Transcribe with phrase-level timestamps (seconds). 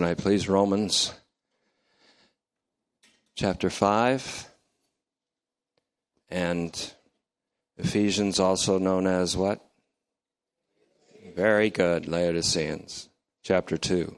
[0.00, 1.12] Can I please Romans
[3.36, 4.48] chapter 5
[6.30, 6.94] and
[7.76, 9.60] Ephesians, also known as what?
[11.36, 13.10] Very good, Laodiceans,
[13.42, 14.16] chapter 2.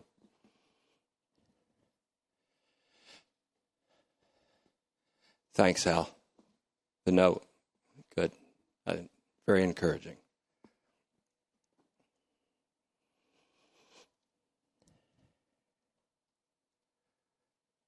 [5.53, 6.09] Thanks, Al.
[7.07, 7.45] The note.
[8.15, 8.31] Good.
[8.87, 8.99] Uh,
[9.49, 10.22] very encouraging.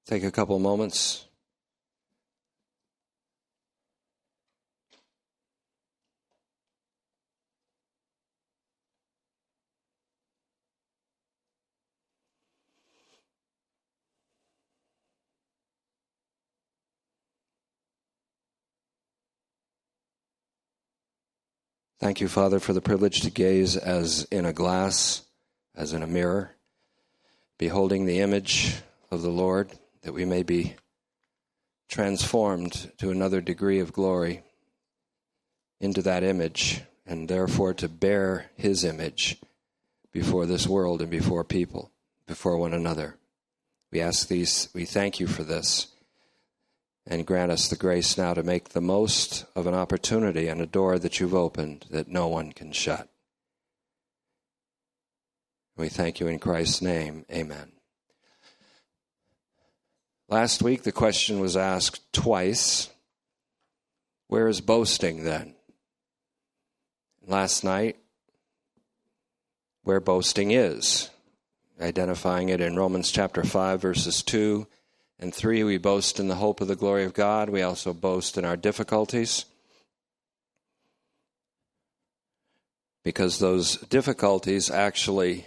[0.07, 1.25] Take a couple moments.
[21.99, 25.23] Thank you, Father, for the privilege to gaze as in a glass,
[25.75, 26.51] as in a mirror,
[27.57, 28.75] beholding the image
[29.11, 29.73] of the Lord
[30.05, 30.77] that we may be
[31.89, 34.43] transformed to another degree of glory
[35.81, 39.41] into that image, and therefore to bear his image
[40.13, 41.91] before this world and before people,
[42.27, 43.17] before one another.
[43.91, 45.89] We ask these, we thank you for this,
[47.07, 50.67] and grant us the grace now to make the most of an opportunity and a
[50.67, 53.09] door that you've opened that no one can shut.
[55.77, 57.25] We thank you in Christ's name.
[57.31, 57.73] Amen.
[60.35, 62.91] Last week, the question was asked twice
[64.27, 65.55] Where is boasting then?
[67.25, 67.99] Last night,
[69.85, 71.09] where boasting is,
[71.81, 74.67] identifying it in Romans chapter 5, verses 2
[75.21, 75.63] and 3.
[75.63, 77.49] We boast in the hope of the glory of God.
[77.49, 79.45] We also boast in our difficulties.
[83.05, 85.47] Because those difficulties actually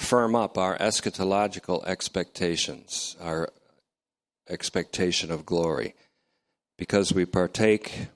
[0.00, 3.48] firm up our eschatological expectations, our
[4.48, 5.94] expectation of glory,
[6.78, 8.08] because we partake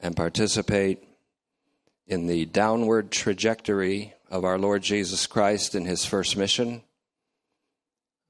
[0.00, 1.04] and participate
[2.06, 6.82] in the downward trajectory of our Lord Jesus Christ in his first mission,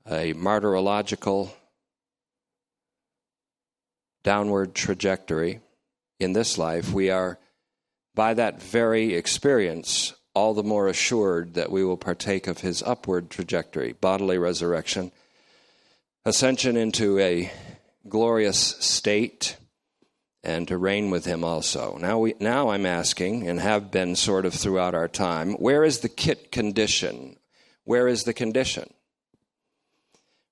[0.06, 1.55] a martyrological
[4.25, 5.61] downward trajectory
[6.19, 7.38] in this life, we are,
[8.15, 13.28] by that very experience, all the more assured that we will partake of his upward
[13.28, 15.10] trajectory, bodily resurrection,
[16.25, 17.50] ascension into a
[18.09, 19.56] glorious state,
[20.44, 21.99] and to reign with him also.
[22.00, 25.99] Now, we, now I'm asking, and have been sort of throughout our time, where is
[25.99, 27.37] the kit condition?
[27.82, 28.94] Where is the condition?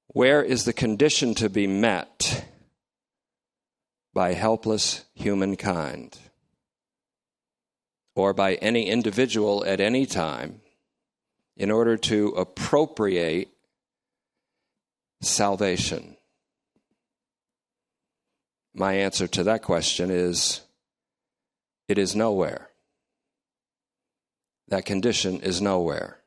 [0.09, 2.45] Where is the condition to be met
[4.13, 6.19] by helpless humankind?
[8.17, 10.61] Or by any individual at any time
[11.57, 13.49] in order to appropriate
[15.21, 16.17] salvation?
[18.75, 20.63] My answer to that question is
[21.89, 22.71] it is nowhere.
[24.69, 26.19] That condition is nowhere.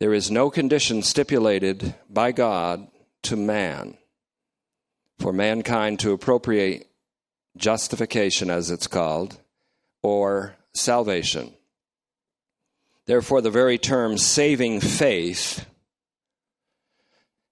[0.00, 2.88] There is no condition stipulated by God
[3.24, 3.96] to man
[5.18, 6.86] for mankind to appropriate
[7.56, 9.38] justification, as it's called,
[10.02, 11.52] or salvation.
[13.06, 15.64] Therefore, the very term saving faith,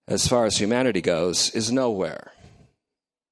[0.06, 2.32] as far as humanity goes, is nowhere.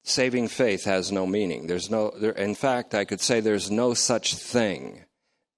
[0.05, 1.67] Saving faith has no meaning.
[1.67, 5.05] There's no, there, in fact, I could say there's no such thing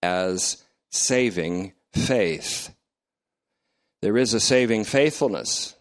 [0.03, 2.75] as saving faith.
[4.03, 5.75] There is a saving faithfulness.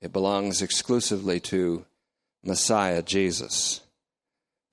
[0.00, 1.84] It belongs exclusively to
[2.42, 3.80] Messiah Jesus.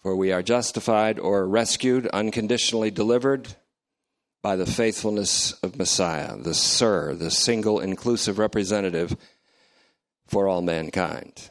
[0.01, 3.55] For we are justified or rescued, unconditionally delivered
[4.41, 9.17] by the faithfulness of Messiah, the Sir, the single inclusive representative
[10.25, 11.49] for all mankind.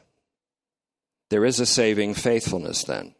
[1.29, 3.15] There is a saving faithfulness then.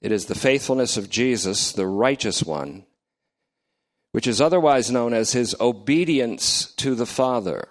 [0.00, 2.84] It is the faithfulness of Jesus, the righteous one,
[4.10, 7.68] which is otherwise known as his obedience to the Father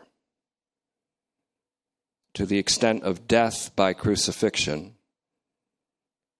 [2.33, 4.94] to the extent of death by crucifixion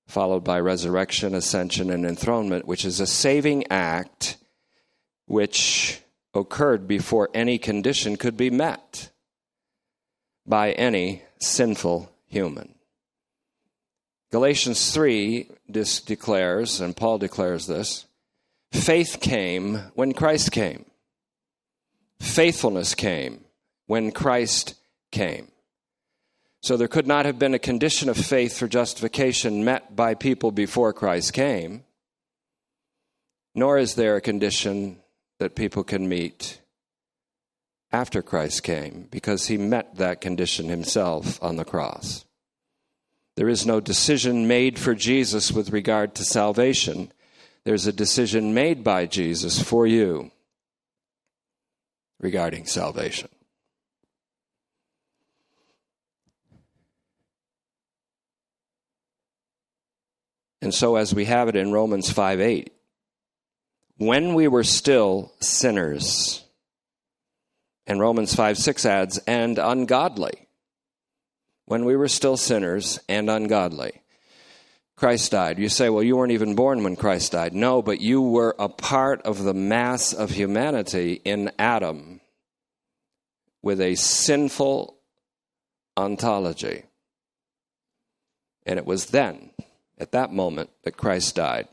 [0.08, 4.38] followed by resurrection, ascension, and enthronement, which is a saving act
[5.26, 6.02] which
[6.34, 9.10] occurred before any condition could be met
[10.46, 12.76] by any sinful human.
[14.32, 18.06] Galatians 3 this declares, and Paul declares this
[18.72, 20.86] faith came when Christ came,
[22.20, 23.46] faithfulness came
[23.88, 24.76] when Christ
[25.12, 25.48] came.
[26.66, 30.52] So there could not have been a condition of faith for justification met by people
[30.52, 31.84] before Christ came,
[33.54, 34.98] nor is there a condition
[35.38, 36.60] that people can meet
[37.92, 42.26] after Christ came because he met that condition himself on the cross.
[43.38, 47.12] There is no decision made for Jesus with regard to salvation.
[47.64, 50.32] There's a decision made by Jesus for you
[52.20, 53.30] regarding salvation.
[60.66, 62.74] And so, as we have it in Romans 5 8,
[63.98, 66.44] when we were still sinners,
[67.86, 70.48] and Romans 5 6 adds, and ungodly,
[71.66, 74.02] when we were still sinners and ungodly.
[74.96, 75.60] Christ died.
[75.60, 77.54] You say, well, you weren't even born when Christ died.
[77.54, 82.22] No, but you were a part of the mass of humanity in Adam
[83.62, 84.98] with a sinful
[85.96, 86.86] ontology.
[88.66, 89.52] And it was then,
[89.98, 91.68] at that moment, that Christ died.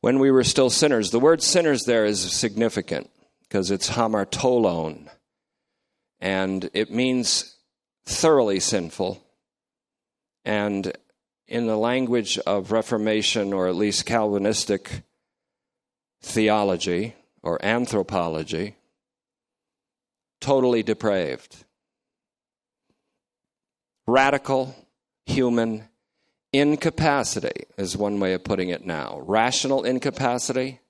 [0.00, 3.10] When we were still sinners, the word sinners there is significant
[3.42, 5.08] because it's hamartolon,
[6.20, 7.56] and it means
[8.04, 9.22] thoroughly sinful.
[10.44, 10.92] And
[11.46, 15.02] in the language of Reformation or at least Calvinistic
[16.22, 18.76] theology or anthropology,
[20.40, 21.64] totally depraved.
[24.06, 24.74] Radical
[25.26, 25.88] human
[26.54, 29.20] incapacity is one way of putting it now.
[29.26, 30.80] Rational incapacity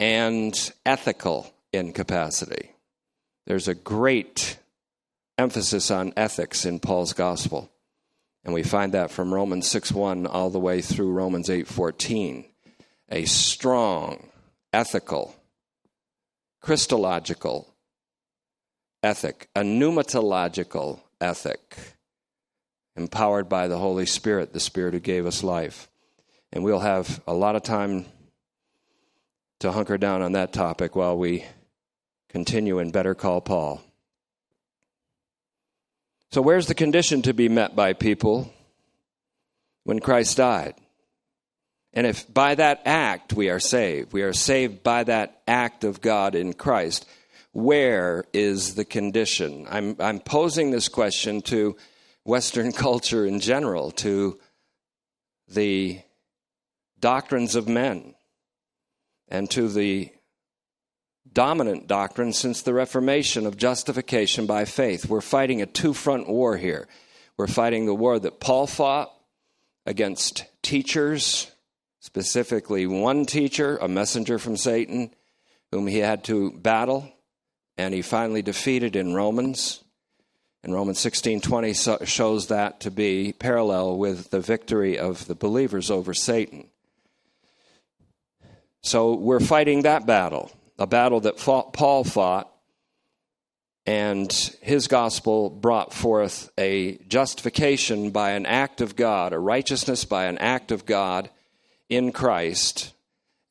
[0.00, 2.72] and ethical incapacity.
[3.46, 4.58] There's a great
[5.38, 7.70] emphasis on ethics in Paul's gospel.
[8.44, 12.46] And we find that from Romans 6:1 all the way through Romans 8:14.
[13.10, 14.30] A strong
[14.72, 15.36] ethical
[16.60, 17.74] Christological
[19.02, 21.96] ethic, a pneumatological ethic,
[22.96, 25.88] empowered by the Holy Spirit, the Spirit who gave us life.
[26.52, 28.06] And we'll have a lot of time
[29.60, 31.44] to hunker down on that topic while we
[32.28, 33.82] continue in Better Call Paul.
[36.32, 38.52] So, where's the condition to be met by people
[39.84, 40.74] when Christ died?
[41.92, 46.00] And if by that act we are saved, we are saved by that act of
[46.00, 47.06] God in Christ,
[47.52, 49.66] where is the condition?
[49.68, 51.76] I'm, I'm posing this question to
[52.30, 54.38] Western culture in general, to
[55.48, 56.00] the
[57.00, 58.14] doctrines of men,
[59.28, 60.10] and to the
[61.32, 65.06] dominant doctrine since the Reformation of justification by faith.
[65.06, 66.86] We're fighting a two front war here.
[67.36, 69.12] We're fighting the war that Paul fought
[69.84, 71.50] against teachers,
[71.98, 75.12] specifically one teacher, a messenger from Satan,
[75.72, 77.12] whom he had to battle,
[77.76, 79.82] and he finally defeated in Romans.
[80.62, 86.12] And Romans 16:20 shows that to be parallel with the victory of the believers over
[86.12, 86.68] Satan.
[88.82, 92.50] So we're fighting that battle a battle that fought, Paul fought,
[93.84, 100.24] and his gospel brought forth a justification by an act of God, a righteousness by
[100.24, 101.28] an act of God
[101.90, 102.94] in Christ,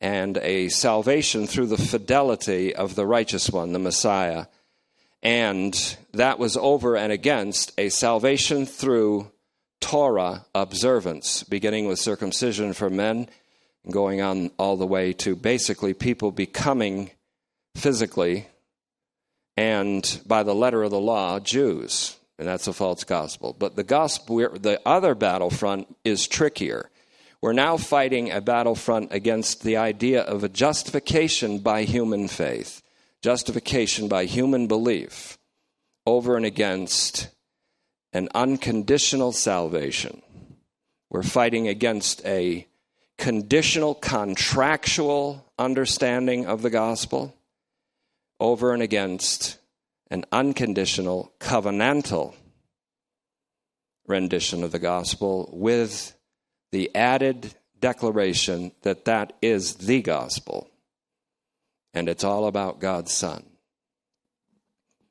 [0.01, 4.47] and a salvation through the fidelity of the righteous one, the Messiah.
[5.21, 9.31] And that was over and against a salvation through
[9.81, 13.27] Torah observance, beginning with circumcision for men,
[13.89, 17.11] going on all the way to basically people becoming
[17.75, 18.47] physically
[19.59, 23.53] and by the letter of the law Jews, and that's a false gospel.
[23.57, 26.89] But the gospel, the other battlefront is trickier.
[27.41, 32.81] We're now fighting a battlefront against the idea of a justification by human faith,
[33.21, 35.37] justification by human belief,
[36.05, 37.29] over and against
[38.13, 40.21] an unconditional salvation.
[41.09, 42.67] We're fighting against a
[43.17, 47.35] conditional, contractual understanding of the gospel
[48.39, 49.57] over and against
[50.09, 52.33] an unconditional, covenantal
[54.07, 56.15] rendition of the gospel with
[56.71, 60.69] the added declaration that that is the gospel
[61.93, 63.43] and it's all about God's Son.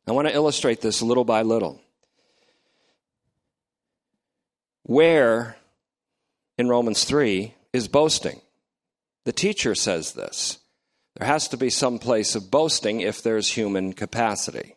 [0.07, 1.81] I want to illustrate this little by little.
[4.85, 5.57] Where
[6.57, 8.41] in Romans 3 is boasting?
[9.25, 10.59] The teacher says this.
[11.17, 14.77] There has to be some place of boasting if there's human capacity.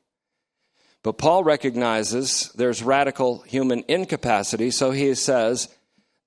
[1.03, 5.69] But Paul recognizes there's radical human incapacity, so he says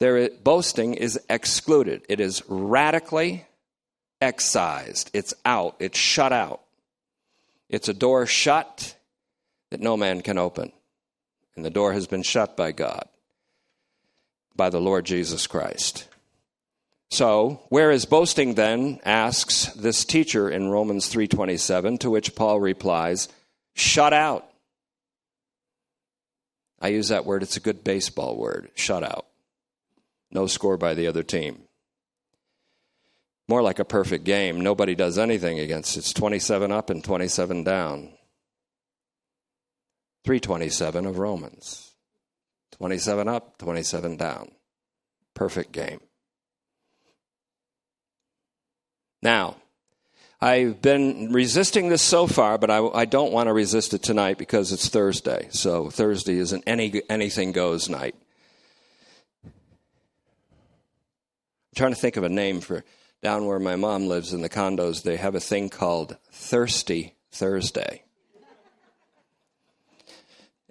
[0.00, 2.02] there, boasting is excluded.
[2.08, 3.46] It is radically
[4.24, 5.10] excised.
[5.12, 5.76] It's out.
[5.78, 6.62] It's shut out.
[7.68, 8.96] It's a door shut
[9.70, 10.72] that no man can open.
[11.54, 13.08] And the door has been shut by God,
[14.56, 16.08] by the Lord Jesus Christ.
[17.10, 18.98] So, where is boasting then?
[19.04, 23.28] asks this teacher in Romans 3:27, to which Paul replies,
[23.74, 24.48] shut out.
[26.80, 29.26] I use that word, it's a good baseball word, shut out.
[30.32, 31.63] No score by the other team.
[33.48, 34.60] More like a perfect game.
[34.60, 36.00] Nobody does anything against it.
[36.00, 38.10] It's 27 up and 27 down.
[40.24, 41.94] 327 of Romans.
[42.78, 44.50] 27 up, 27 down.
[45.34, 46.00] Perfect game.
[49.22, 49.56] Now,
[50.40, 54.36] I've been resisting this so far, but I, I, don't want to resist it tonight
[54.36, 55.48] because it's Thursday.
[55.50, 58.14] So Thursday is an any, anything goes night.
[59.44, 59.52] I'm
[61.74, 62.84] trying to think of a name for
[63.24, 65.02] down where my mom lives in the condos.
[65.02, 68.02] They have a thing called Thirsty Thursday.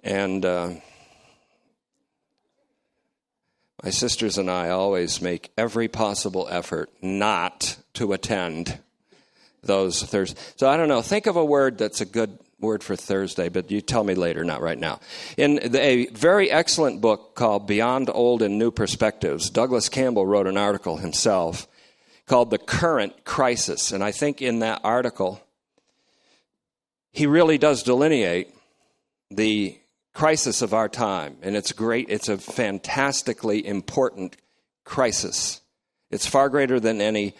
[0.04, 0.74] And uh,
[3.82, 8.78] my sisters and I always make every possible effort not to attend
[9.64, 10.54] those Thursdays.
[10.54, 11.02] So I don't know.
[11.02, 14.44] Think of a word that's a good word for Thursday, but you tell me later,
[14.44, 15.00] not right now.
[15.36, 20.56] In a very excellent book called Beyond Old and New Perspectives, Douglas Campbell wrote an
[20.56, 21.66] article himself
[22.26, 23.92] called The Current Crisis.
[23.92, 25.42] And I think in that article,
[27.12, 28.48] he really does delineate
[29.30, 29.78] the
[30.12, 31.36] crisis of our time.
[31.42, 34.36] And it's great, it's a fantastically important
[34.84, 35.60] crisis.
[36.10, 37.34] It's far greater than any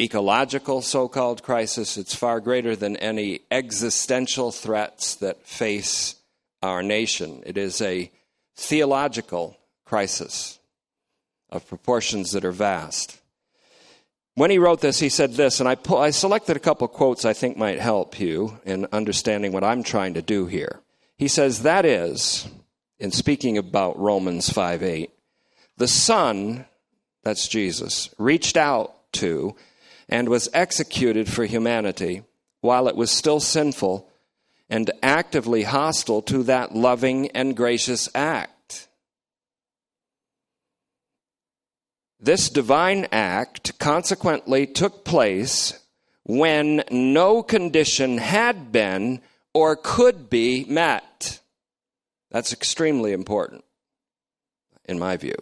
[0.00, 6.16] ecological so called crisis, it's far greater than any existential threats that face
[6.62, 7.42] our nation.
[7.46, 8.10] It is a
[8.56, 10.58] theological crisis
[11.50, 13.20] of proportions that are vast.
[14.36, 17.24] When he wrote this, he said this, and I, pu- I selected a couple quotes
[17.24, 20.80] I think might help you in understanding what I'm trying to do here.
[21.16, 22.48] He says, That is,
[22.98, 25.10] in speaking about Romans 5 8,
[25.76, 26.66] the Son,
[27.22, 29.54] that's Jesus, reached out to
[30.08, 32.22] and was executed for humanity
[32.60, 34.10] while it was still sinful
[34.68, 38.53] and actively hostile to that loving and gracious act.
[42.24, 45.78] This divine act consequently took place
[46.22, 49.20] when no condition had been
[49.52, 51.40] or could be met.
[52.30, 53.62] That's extremely important,
[54.86, 55.34] in my view.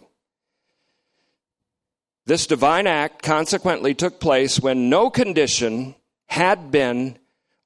[2.25, 7.17] This divine act consequently took place when no condition had been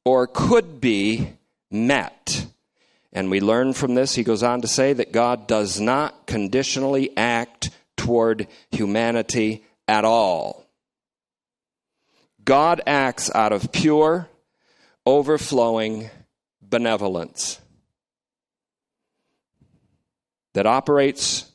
[0.06, 1.34] or could be
[1.72, 2.46] met.
[3.12, 7.18] And we learn from this, he goes on to say that God does not conditionally
[7.18, 10.66] act toward humanity at all.
[12.44, 14.30] God acts out of pure,
[15.06, 16.10] overflowing
[16.62, 17.60] benevolence
[20.54, 21.52] that operates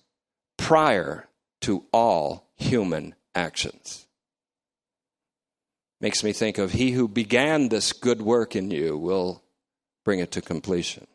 [0.59, 1.29] prior
[1.63, 4.07] to all human actions.
[6.01, 9.43] Makes me think of He who began this good work in you will
[10.05, 11.07] bring it to completion.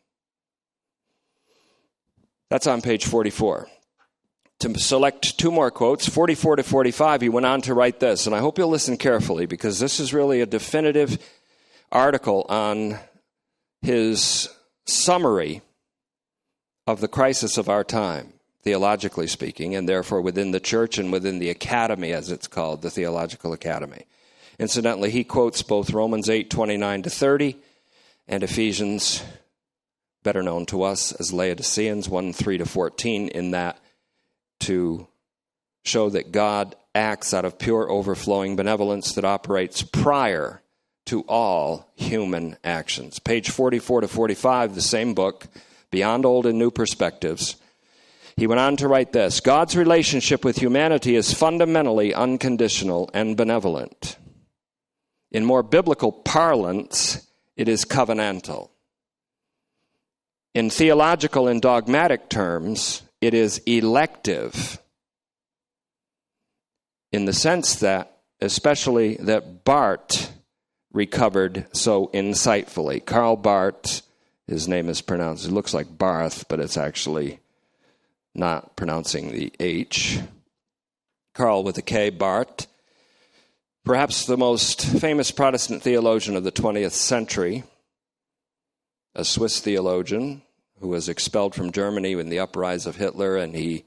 [2.50, 3.68] That's on page 44.
[4.60, 8.34] To select two more quotes, 44 to 45, he went on to write this, and
[8.34, 11.18] I hope you'll listen carefully because this is really a definitive
[11.92, 12.98] article on
[13.82, 14.48] his
[14.84, 15.62] summary
[16.88, 21.38] of the crisis of our time theologically speaking, and therefore within the church and within
[21.38, 24.04] the academy, as it's called, the theological academy.
[24.58, 27.56] Incidentally, he quotes both Romans 8 29 to 30
[28.26, 29.22] and Ephesians,
[30.22, 33.78] better known to us as Laodiceans 1 3 to 14, in that
[34.60, 35.06] to
[35.84, 40.62] show that God acts out of pure overflowing benevolence that operates prior
[41.06, 43.18] to all human actions.
[43.18, 45.46] Page 44 to 45, the same book,
[45.90, 47.56] Beyond Old and New Perspectives
[48.38, 54.16] he went on to write this God's relationship with humanity is fundamentally unconditional and benevolent.
[55.32, 58.70] In more biblical parlance, it is covenantal.
[60.54, 64.78] In theological and dogmatic terms, it is elective.
[67.12, 70.30] In the sense that, especially that Bart
[70.92, 73.04] recovered so insightfully.
[73.04, 74.02] Karl Bart,
[74.46, 77.40] his name is pronounced, it looks like Barth, but it's actually
[78.34, 80.20] not pronouncing the H.
[81.34, 82.66] Karl with a K, Bart,
[83.84, 87.64] perhaps the most famous Protestant theologian of the 20th century,
[89.14, 90.42] a Swiss theologian
[90.80, 93.84] who was expelled from Germany in the uprising of Hitler, and he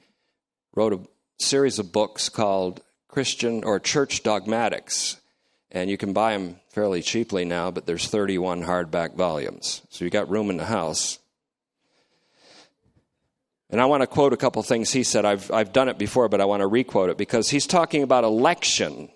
[0.75, 5.19] wrote a series of books called Christian or Church Dogmatics.
[5.71, 9.81] And you can buy them fairly cheaply now, but there's 31 hardback volumes.
[9.89, 11.19] So you got room in the house
[13.71, 15.23] And I want to quote a couple things he said.
[15.23, 18.25] I've, I've done it before, but I want to requote it because he's talking about
[18.25, 19.09] election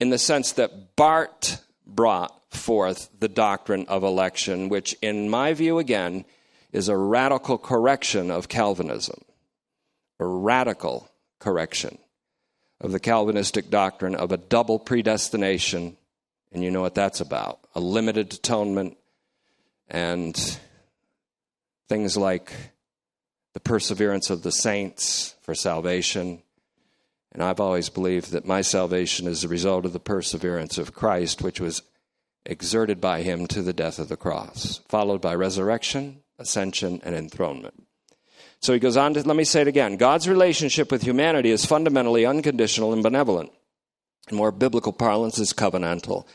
[0.00, 5.78] in the sense that Bart brought forth the doctrine of election, which, in my view,
[5.78, 6.24] again,
[6.76, 9.22] is a radical correction of Calvinism.
[10.20, 11.96] A radical correction
[12.82, 15.96] of the Calvinistic doctrine of a double predestination.
[16.52, 18.98] And you know what that's about a limited atonement
[19.88, 20.58] and
[21.88, 22.52] things like
[23.54, 26.42] the perseverance of the saints for salvation.
[27.32, 31.40] And I've always believed that my salvation is the result of the perseverance of Christ,
[31.40, 31.82] which was
[32.44, 37.86] exerted by him to the death of the cross, followed by resurrection, ascension, and enthronement.
[38.60, 41.64] So he goes on to, let me say it again God's relationship with humanity is
[41.64, 43.50] fundamentally unconditional and benevolent.
[44.30, 46.26] In more biblical parlance, is covenantal.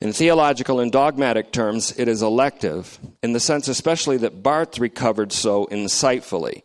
[0.00, 5.32] In theological and dogmatic terms, it is elective, in the sense especially that Barth recovered
[5.32, 6.62] so insightfully.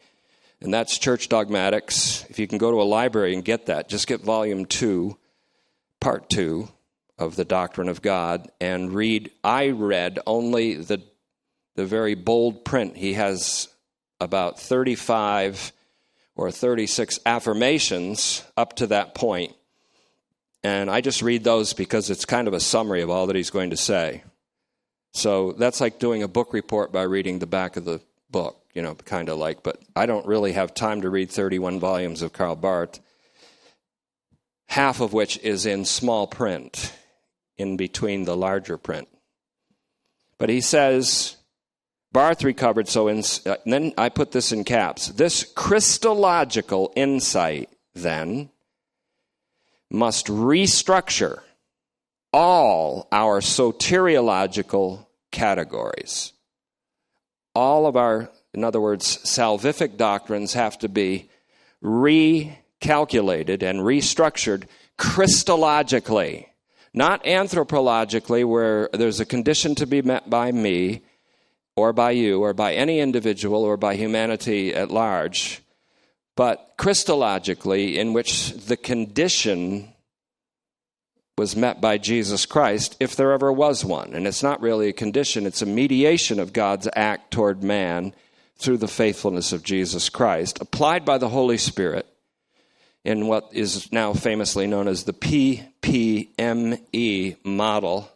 [0.62, 2.26] And that's Church Dogmatics.
[2.30, 5.18] If you can go to a library and get that, just get volume two,
[6.00, 6.70] part two
[7.18, 9.32] of the Doctrine of God, and read.
[9.44, 11.02] I read only the,
[11.80, 12.98] the very bold print.
[12.98, 13.70] He has
[14.20, 15.72] about 35
[16.36, 19.54] or 36 affirmations up to that point.
[20.62, 23.50] and I just read those because it's kind of a summary of all that he's
[23.50, 24.24] going to say.
[25.14, 28.82] So that's like doing a book report by reading the back of the book, you
[28.82, 32.34] know, kind of like, but I don't really have time to read 31 volumes of
[32.34, 33.00] Karl Barth,
[34.68, 36.92] half of which is in small print
[37.58, 39.08] in between the larger print.
[40.38, 41.38] But he says,
[42.12, 45.10] Barth recovered, so in, uh, then I put this in caps.
[45.10, 48.50] This Christological insight, then,
[49.92, 51.42] must restructure
[52.34, 56.34] all our soteriological categories.
[57.56, 61.30] All of our, in other words, salvific doctrines have to be
[61.84, 64.66] recalculated and restructured
[64.98, 66.48] Christologically,
[66.94, 71.04] not anthropologically, where there's a condition to be met by me
[71.80, 75.62] or by you or by any individual or by humanity at large
[76.40, 79.94] but Christologically, in which the condition
[81.38, 84.14] was met by Jesus Christ, if there ever was one.
[84.14, 88.14] And it's not really a condition, it's a mediation of God's act toward man
[88.56, 92.08] through the faithfulness of Jesus Christ, applied by the Holy Spirit
[93.04, 96.16] in what is now famously known as the PPME
[97.44, 98.10] model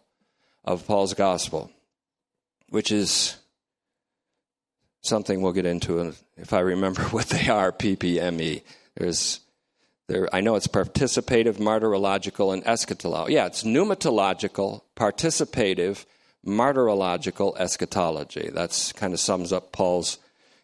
[0.64, 1.70] of Paul's gospel,
[2.70, 3.36] which is
[5.04, 7.72] something we'll get into if I remember what they are.
[7.72, 8.64] PPME.
[8.96, 9.42] There's
[10.08, 10.28] there.
[10.34, 13.30] I know it's participative, martyrological, and eschatological.
[13.30, 16.06] Yeah, it's pneumatological, participative,
[16.46, 18.50] martyrological eschatology.
[18.52, 20.18] That's kind of sums up Paul's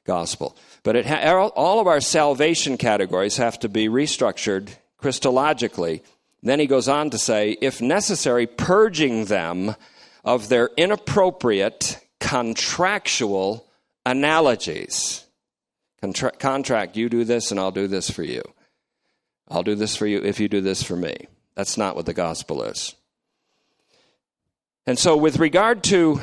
[0.05, 0.57] gospel.
[0.83, 4.69] But ha- all of our salvation categories have to be restructured
[5.01, 6.01] Christologically.
[6.41, 9.75] Then he goes on to say, if necessary, purging them
[10.23, 13.65] of their inappropriate contractual
[14.05, 15.25] analogies.
[16.01, 18.41] Contra- contract, you do this and I'll do this for you.
[19.49, 21.27] I'll do this for you if you do this for me.
[21.55, 22.95] That's not what the gospel is.
[24.85, 26.19] And so, with regard to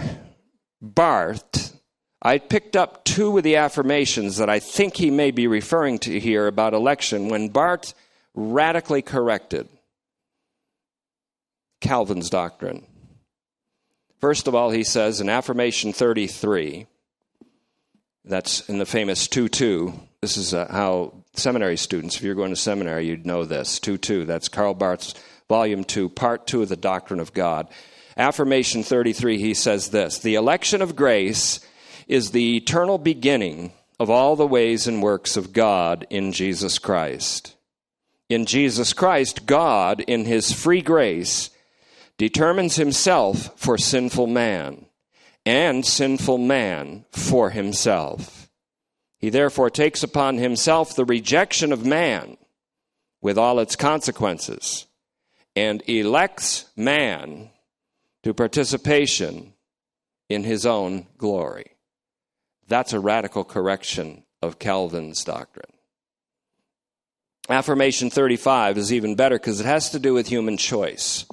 [0.81, 1.79] Barth,
[2.23, 6.19] I picked up two of the affirmations that I think he may be referring to
[6.19, 7.95] here about election when Barth
[8.35, 9.69] radically corrected
[11.81, 12.87] Calvin's doctrine.
[14.21, 16.87] First of all, he says in affirmation 33
[18.27, 19.93] that's in the famous 2 2.
[20.21, 23.79] This is uh, how seminary students, if you're going to seminary, you'd know this.
[23.79, 24.25] 2 2.
[24.25, 25.15] That's Karl Barth's
[25.49, 27.69] volume 2, part 2 of the Doctrine of God.
[28.17, 31.61] Affirmation 33, he says this The election of grace
[32.09, 37.55] is the eternal beginning of all the ways and works of God in Jesus Christ.
[38.29, 41.51] In Jesus Christ, God, in his free grace,
[42.19, 44.86] determines himself for sinful man
[45.47, 48.51] and sinful man for himself.
[49.19, 52.37] He therefore takes upon himself the rejection of man
[53.23, 54.87] with all its consequences
[55.55, 57.51] and elects man
[58.25, 59.55] to participation
[60.29, 61.71] in his own glory.
[62.67, 65.73] That's a radical correction of Calvin's doctrine.
[67.49, 71.25] Affirmation 35 is even better because it has to do with human choice.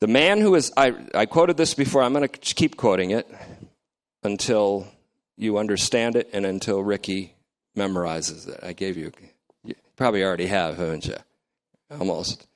[0.00, 3.28] The man who is, I, I quoted this before, I'm going to keep quoting it
[4.22, 4.86] until
[5.36, 7.34] you understand it and until Ricky
[7.76, 8.60] memorizes it.
[8.62, 9.12] I gave you,
[9.64, 11.16] you probably already have, haven't you?
[11.90, 12.46] Almost.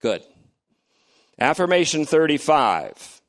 [0.00, 0.22] Good.
[1.38, 3.20] Affirmation 35.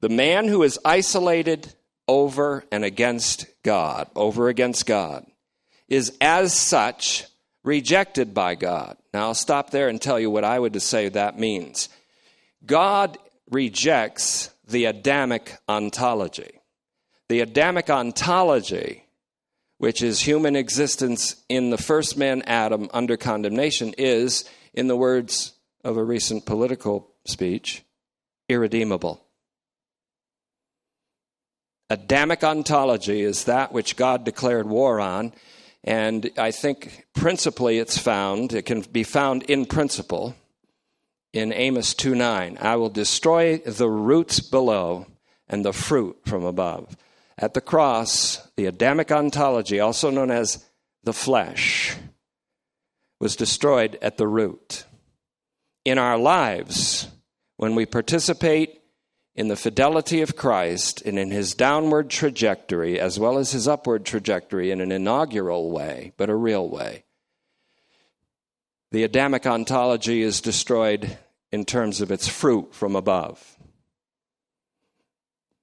[0.00, 1.74] The man who is isolated,
[2.08, 5.24] over and against God, over against God,
[5.88, 7.26] is as such
[7.62, 8.96] rejected by God.
[9.12, 11.88] Now, I'll stop there and tell you what I would say that means.
[12.64, 13.18] God
[13.50, 16.60] rejects the Adamic ontology.
[17.28, 19.04] The Adamic ontology,
[19.78, 24.44] which is human existence in the first man Adam under condemnation, is,
[24.74, 27.82] in the words of a recent political speech,
[28.48, 29.24] irredeemable.
[31.88, 35.32] Adamic ontology is that which God declared war on,
[35.84, 40.34] and I think principally it's found, it can be found in principle
[41.32, 42.58] in Amos 2 9.
[42.60, 45.06] I will destroy the roots below
[45.48, 46.96] and the fruit from above.
[47.38, 50.64] At the cross, the Adamic ontology, also known as
[51.02, 51.96] the flesh,
[53.18, 54.84] was destroyed at the root.
[55.84, 57.08] In our lives,
[57.56, 58.79] when we participate
[59.34, 64.04] in the fidelity of Christ and in his downward trajectory as well as his upward
[64.04, 67.04] trajectory in an inaugural way, but a real way,
[68.90, 71.16] the Adamic ontology is destroyed
[71.52, 73.56] in terms of its fruit from above.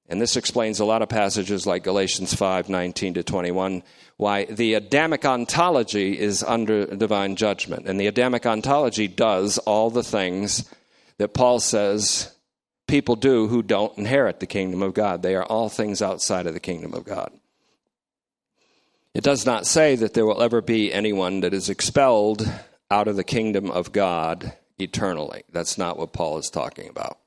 [0.09, 3.83] And this explains a lot of passages like Galatians 5 19 to 21,
[4.15, 7.87] why the Adamic ontology is under divine judgment.
[7.87, 10.69] And the Adamic ontology does all the things
[11.17, 12.33] that Paul says
[12.87, 15.21] people do who don't inherit the kingdom of God.
[15.21, 17.31] They are all things outside of the kingdom of God.
[19.13, 22.49] It does not say that there will ever be anyone that is expelled
[22.89, 25.43] out of the kingdom of God eternally.
[25.51, 27.17] That's not what Paul is talking about.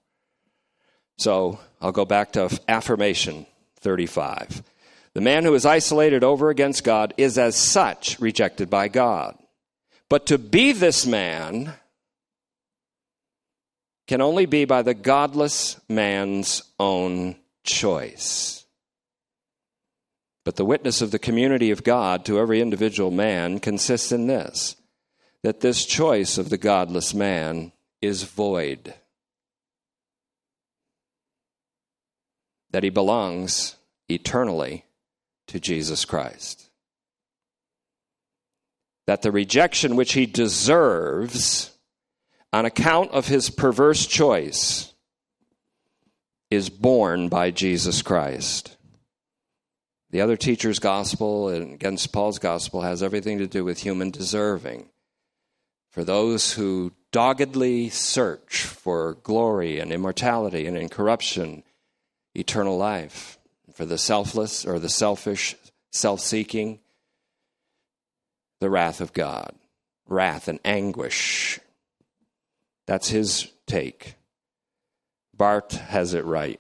[1.19, 3.47] So I'll go back to affirmation
[3.81, 4.63] 35.
[5.13, 9.37] The man who is isolated over against God is as such rejected by God.
[10.09, 11.75] But to be this man
[14.11, 18.67] can only be by the godless man's own choice.
[20.45, 24.75] But the witness of the community of God to every individual man consists in this
[25.45, 27.71] that this choice of the godless man
[28.03, 28.95] is void,
[32.73, 33.77] that he belongs
[34.09, 34.87] eternally
[35.47, 36.69] to Jesus Christ.
[39.07, 41.70] That the rejection which he deserves
[42.53, 44.93] on account of his perverse choice
[46.51, 48.77] is borne by Jesus Christ.
[50.11, 54.89] The other teacher's gospel and against Paul's gospel has everything to do with human deserving
[55.91, 61.63] for those who doggedly search for glory and immortality and incorruption,
[62.35, 63.39] eternal life.
[63.75, 65.57] For the selfless or the selfish,
[65.91, 66.81] self seeking,
[68.61, 69.55] the wrath of God,
[70.07, 71.61] wrath and anguish.
[72.91, 74.17] That's his take.
[75.33, 76.59] Bart has it right.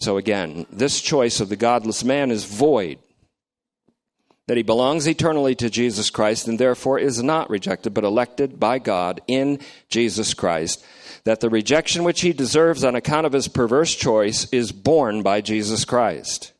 [0.00, 2.98] So again, this choice of the godless man is void
[4.48, 8.80] that he belongs eternally to Jesus Christ and therefore is not rejected, but elected by
[8.80, 10.84] God in Jesus Christ.
[11.24, 15.40] That the rejection which he deserves on account of his perverse choice is borne by
[15.40, 16.52] Jesus Christ.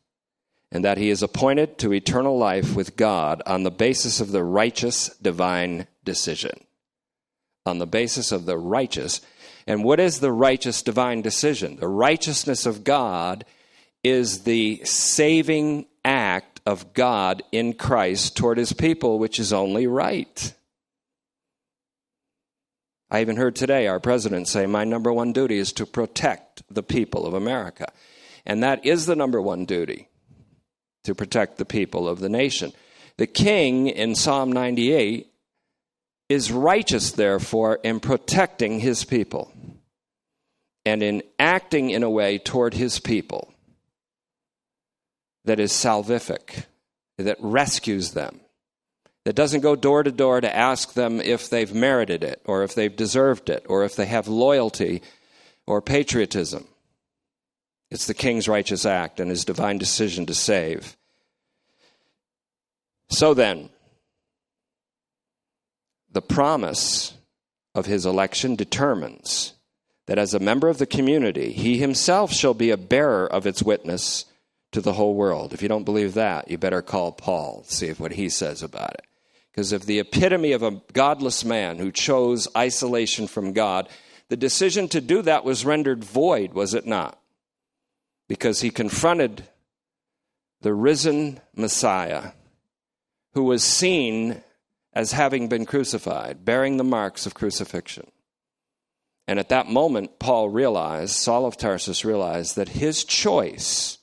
[0.71, 4.43] And that he is appointed to eternal life with God on the basis of the
[4.43, 6.65] righteous divine decision.
[7.65, 9.21] On the basis of the righteous.
[9.67, 11.75] And what is the righteous divine decision?
[11.75, 13.45] The righteousness of God
[14.03, 20.53] is the saving act of God in Christ toward his people, which is only right.
[23.09, 26.83] I even heard today our president say, My number one duty is to protect the
[26.83, 27.91] people of America.
[28.45, 30.07] And that is the number one duty
[31.03, 32.71] to protect the people of the nation.
[33.17, 35.30] The king in Psalm 98
[36.31, 39.51] is righteous, therefore, in protecting his people
[40.85, 43.53] and in acting in a way toward his people
[45.45, 46.65] that is salvific,
[47.17, 48.39] that rescues them,
[49.25, 52.73] that doesn't go door to door to ask them if they've merited it, or if
[52.73, 55.01] they've deserved it, or if they have loyalty
[55.67, 56.65] or patriotism.
[57.91, 60.97] It's the king's righteous act and his divine decision to save.
[63.09, 63.69] So then,
[66.11, 67.13] the promise
[67.73, 69.53] of his election determines
[70.07, 73.63] that as a member of the community, he himself shall be a bearer of its
[73.63, 74.25] witness
[74.71, 75.53] to the whole world.
[75.53, 78.93] If you don't believe that, you better call Paul, see if what he says about
[78.93, 79.05] it.
[79.51, 83.89] Because if the epitome of a godless man who chose isolation from God,
[84.29, 87.19] the decision to do that was rendered void, was it not?
[88.29, 89.43] Because he confronted
[90.61, 92.31] the risen Messiah,
[93.33, 94.41] who was seen
[94.93, 98.09] as having been crucified, bearing the marks of crucifixion.
[99.27, 103.99] And at that moment, Paul realized, Saul of Tarsus realized, that his choice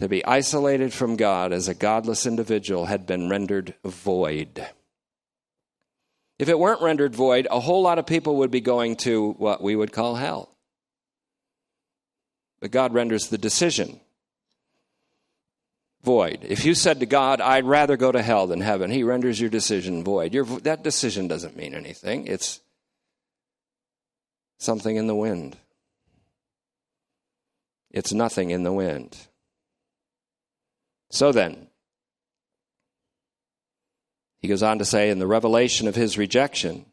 [0.00, 4.66] to be isolated from God as a godless individual had been rendered void.
[6.38, 9.62] If it weren't rendered void, a whole lot of people would be going to what
[9.62, 10.56] we would call hell.
[12.60, 14.00] But God renders the decision
[16.02, 16.40] void.
[16.42, 19.50] If you said to God, I'd rather go to hell than heaven, He renders your
[19.50, 20.34] decision void.
[20.34, 22.60] Your, that decision doesn't mean anything, it's
[24.58, 25.56] something in the wind.
[27.90, 29.16] It's nothing in the wind.
[31.10, 31.66] So then,
[34.40, 36.86] he goes on to say, in the revelation of his rejection,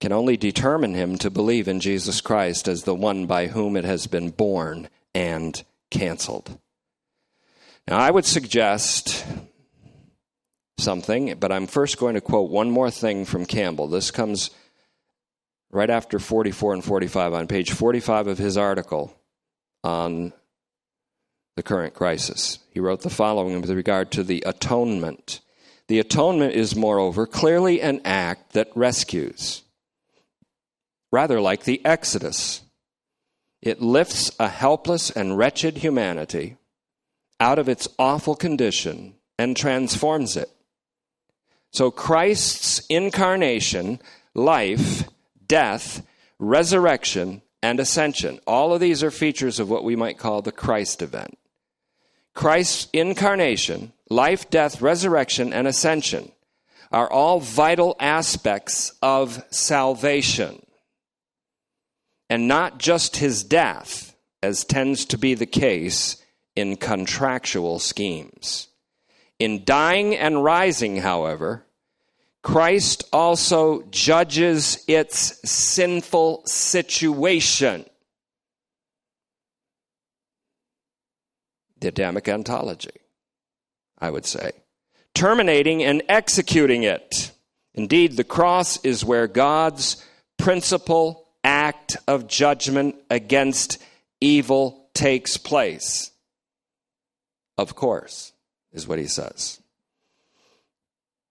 [0.00, 3.84] can only determine him to believe in Jesus Christ as the one by whom it
[3.84, 6.58] has been born and canceled.
[7.88, 9.24] Now, I would suggest
[10.78, 13.86] something, but I'm first going to quote one more thing from Campbell.
[13.86, 14.50] This comes
[15.70, 19.16] right after 44 and 45 on page 45 of his article
[19.84, 20.32] on
[21.54, 22.58] the current crisis.
[22.70, 25.40] He wrote the following with regard to the atonement.
[25.86, 29.62] The atonement is, moreover, clearly an act that rescues,
[31.12, 32.62] rather like the Exodus.
[33.62, 36.56] It lifts a helpless and wretched humanity
[37.40, 40.50] out of its awful condition and transforms it.
[41.70, 44.00] So Christ's incarnation,
[44.34, 45.04] life,
[45.46, 46.02] death,
[46.38, 51.02] resurrection, and ascension, all of these are features of what we might call the Christ
[51.02, 51.36] event.
[52.34, 56.32] Christ's incarnation, life, death, resurrection, and ascension
[56.92, 60.64] are all vital aspects of salvation.
[62.28, 66.22] And not just his death, as tends to be the case
[66.56, 68.68] in contractual schemes.
[69.38, 71.64] In dying and rising, however,
[72.42, 77.84] Christ also judges its sinful situation.
[81.80, 82.90] the Adamic ontology,
[83.98, 84.52] I would say,
[85.14, 87.30] terminating and executing it.
[87.74, 90.04] Indeed, the cross is where God's
[90.38, 93.78] principal act of judgment against
[94.20, 96.10] evil takes place.
[97.58, 98.32] Of course,
[98.72, 99.60] is what he says.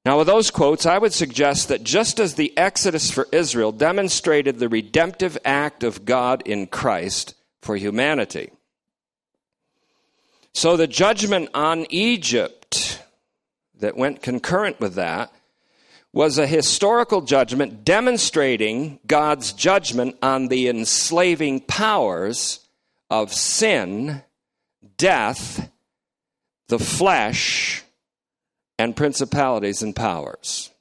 [0.06, 4.60] Now, with those quotes, I would suggest that just as the Exodus for Israel demonstrated
[4.60, 8.52] the redemptive act of God in Christ for humanity,
[10.54, 13.04] so the judgment on Egypt
[13.80, 15.34] that went concurrent with that
[16.14, 22.62] was a historical judgment demonstrating God's judgment on the enslaving powers
[23.10, 24.24] of sin,
[24.98, 25.70] death,
[26.68, 27.84] the flesh,
[28.78, 30.72] and principalities and powers.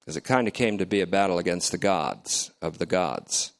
[0.00, 3.52] Because it kind of came to be a battle against the gods of the gods,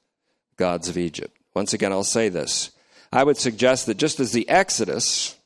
[0.57, 1.37] gods of Egypt.
[1.55, 2.71] Once again, I'll say this
[3.13, 5.37] I would suggest that just as the Exodus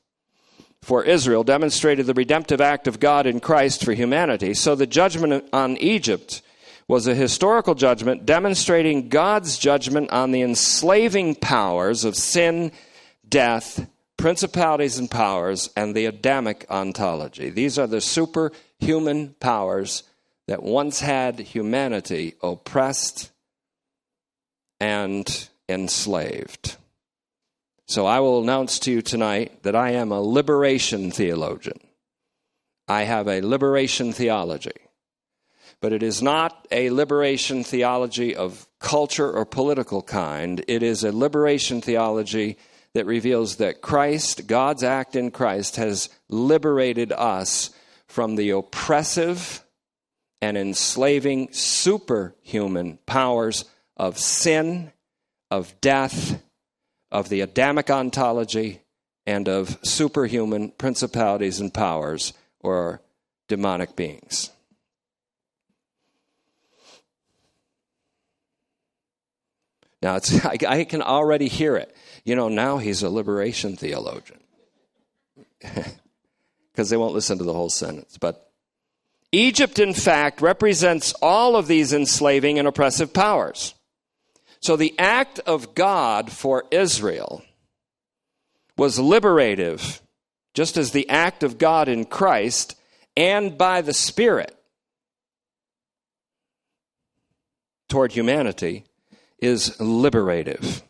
[0.82, 5.44] for Israel demonstrated the redemptive act of God in Christ for humanity, so the judgment
[5.52, 6.42] on Egypt
[6.88, 12.72] was a historical judgment demonstrating God's judgment on the enslaving powers of sin,
[13.28, 13.86] death,
[14.20, 17.48] principalities and powers, and the Adamic ontology.
[17.48, 20.02] These are the superhuman powers
[20.46, 23.30] that once had humanity oppressed
[24.78, 26.76] and enslaved.
[27.86, 31.80] So I will announce to you tonight that I am a liberation theologian.
[32.86, 34.70] I have a liberation theology.
[35.80, 40.62] But it is not a liberation theology of culture or political kind.
[40.68, 42.58] It is a liberation theology
[42.94, 47.70] that reveals that Christ, God's act in Christ, has liberated us
[48.06, 49.64] from the oppressive
[50.42, 53.64] and enslaving superhuman powers
[53.96, 54.92] of sin,
[55.50, 56.42] of death,
[57.12, 58.80] of the Adamic ontology
[59.26, 63.00] and of superhuman principalities and powers or
[63.48, 64.50] demonic beings.
[70.02, 71.94] Now, I, I can already hear it.
[72.24, 74.40] You know, now he's a liberation theologian.
[76.72, 78.16] Because they won't listen to the whole sentence.
[78.16, 78.50] But
[79.32, 83.74] Egypt, in fact, represents all of these enslaving and oppressive powers.
[84.60, 87.42] So the act of God for Israel
[88.76, 90.00] was liberative,
[90.54, 92.76] just as the act of God in Christ
[93.16, 94.56] and by the Spirit
[97.88, 98.84] toward humanity
[99.38, 100.82] is liberative.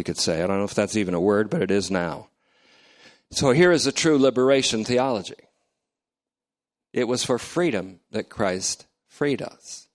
[0.00, 0.42] We could say.
[0.42, 2.28] I don't know if that's even a word, but it is now.
[3.32, 5.34] So here is a true liberation theology.
[6.94, 9.88] It was for freedom that Christ freed us.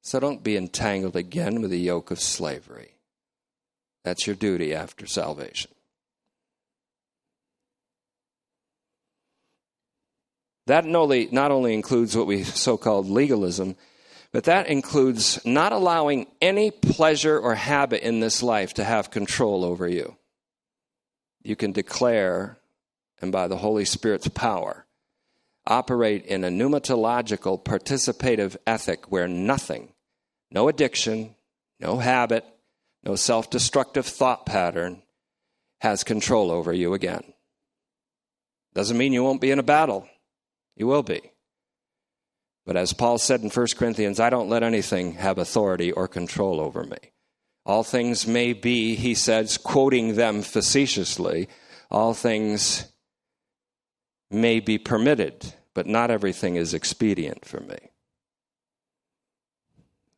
[0.00, 2.92] So don't be entangled again with the yoke of slavery.
[4.04, 5.72] That's your duty after salvation.
[10.68, 13.74] That not only, not only includes what we so called legalism,
[14.34, 19.64] but that includes not allowing any pleasure or habit in this life to have control
[19.64, 20.16] over you.
[21.44, 22.58] You can declare,
[23.22, 24.86] and by the Holy Spirit's power,
[25.68, 29.92] operate in a pneumatological participative ethic where nothing,
[30.50, 31.36] no addiction,
[31.78, 32.44] no habit,
[33.04, 35.02] no self destructive thought pattern
[35.78, 37.22] has control over you again.
[38.74, 40.08] Doesn't mean you won't be in a battle.
[40.74, 41.30] You will be.
[42.66, 46.60] But as Paul said in 1 Corinthians, I don't let anything have authority or control
[46.60, 46.96] over me.
[47.66, 51.48] All things may be, he says, quoting them facetiously,
[51.90, 52.86] all things
[54.30, 57.76] may be permitted, but not everything is expedient for me.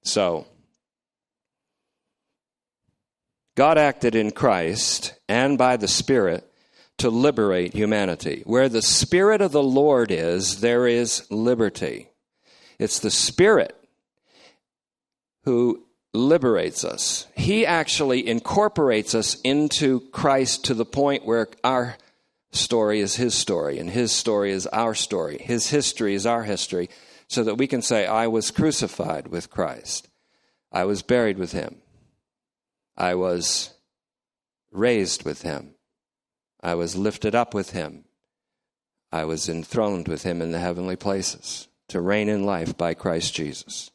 [0.02, 0.46] So,
[3.56, 6.48] God acted in Christ and by the Spirit
[6.98, 8.42] to liberate humanity.
[8.44, 12.08] Where the Spirit of the Lord is, there is liberty.
[12.78, 13.76] It's the Spirit
[15.44, 17.26] who liberates us.
[17.36, 21.96] He actually incorporates us into Christ to the point where our
[22.50, 25.38] story is His story, and His story is our story.
[25.38, 26.88] His history is our history,
[27.28, 30.08] so that we can say, I was crucified with Christ.
[30.72, 31.76] I was buried with Him.
[32.96, 33.74] I was
[34.70, 35.76] raised with Him.
[36.66, 38.04] I was lifted up with him.
[39.12, 43.34] I was enthroned with him in the heavenly places to reign in life by Christ
[43.34, 43.90] Jesus.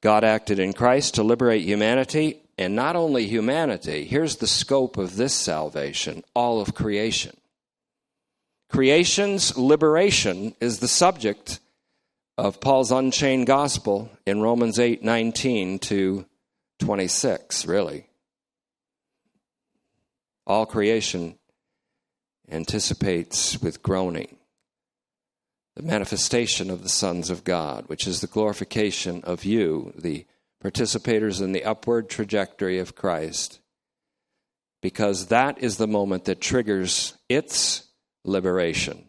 [0.00, 5.16] God acted in Christ to liberate humanity, and not only humanity, here's the scope of
[5.16, 7.36] this salvation all of creation.
[8.68, 11.58] Creation's liberation is the subject
[12.36, 16.26] of Paul's unchained gospel in Romans 8 19 to
[16.78, 18.06] 26, really.
[20.46, 21.37] All creation
[22.50, 24.36] anticipates with groaning
[25.78, 30.26] the manifestation of the sons of God, which is the glorification of you, the
[30.62, 33.60] participators in the upward trajectory of Christ,
[34.82, 37.86] because that is the moment that triggers its
[38.24, 39.08] liberation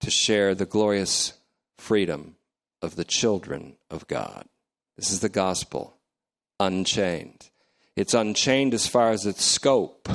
[0.00, 1.32] to share the glorious
[1.78, 2.36] freedom
[2.82, 4.44] of the children of God.
[4.98, 5.96] This is the gospel,
[6.60, 7.48] unchained.
[7.96, 10.08] It's unchained as far as its scope,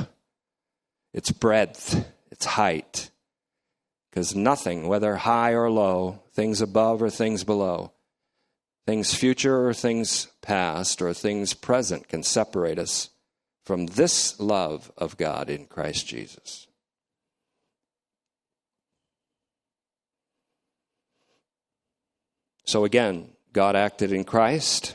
[1.12, 3.10] its breadth, its height.
[4.10, 7.92] Because nothing, whether high or low, things above or things below,
[8.86, 13.10] things future or things past or things present can separate us
[13.64, 16.66] from this love of God in Christ Jesus.
[22.64, 24.94] So again, God acted in Christ.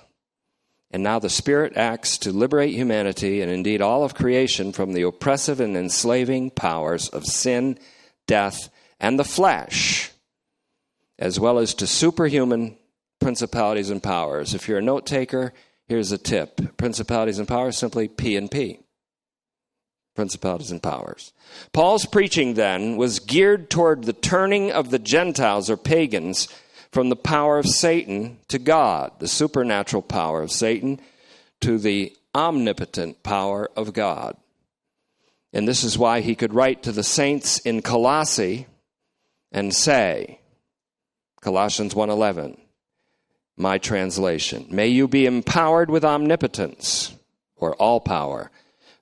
[0.94, 5.02] And now the Spirit acts to liberate humanity and indeed all of creation from the
[5.02, 7.80] oppressive and enslaving powers of sin,
[8.28, 10.12] death, and the flesh,
[11.18, 12.78] as well as to superhuman
[13.20, 14.54] principalities and powers.
[14.54, 15.52] If you're a note taker,
[15.88, 18.80] here's a tip principalities and powers, simply P and P.
[20.16, 21.34] Principalities and powers.
[21.72, 26.48] Paul's preaching then was geared toward the turning of the Gentiles or pagans
[26.94, 31.02] from the power of Satan to God, the supernatural power of Satan
[31.62, 34.38] to the omnipotent power of God.
[35.52, 38.68] And this is why he could write to the saints in Colossae
[39.52, 40.40] and say,
[41.42, 42.60] Colossians 1:11,
[43.58, 47.14] my translation, may you be empowered with omnipotence
[47.56, 48.52] or all power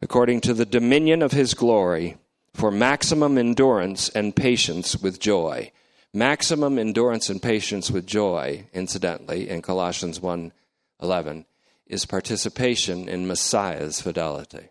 [0.01, 2.17] according to the dominion of his glory
[2.53, 5.71] for maximum endurance and patience with joy
[6.13, 11.45] maximum endurance and patience with joy, incidentally, in Colossians 1:11,
[11.85, 14.69] is participation in Messiah's fidelity,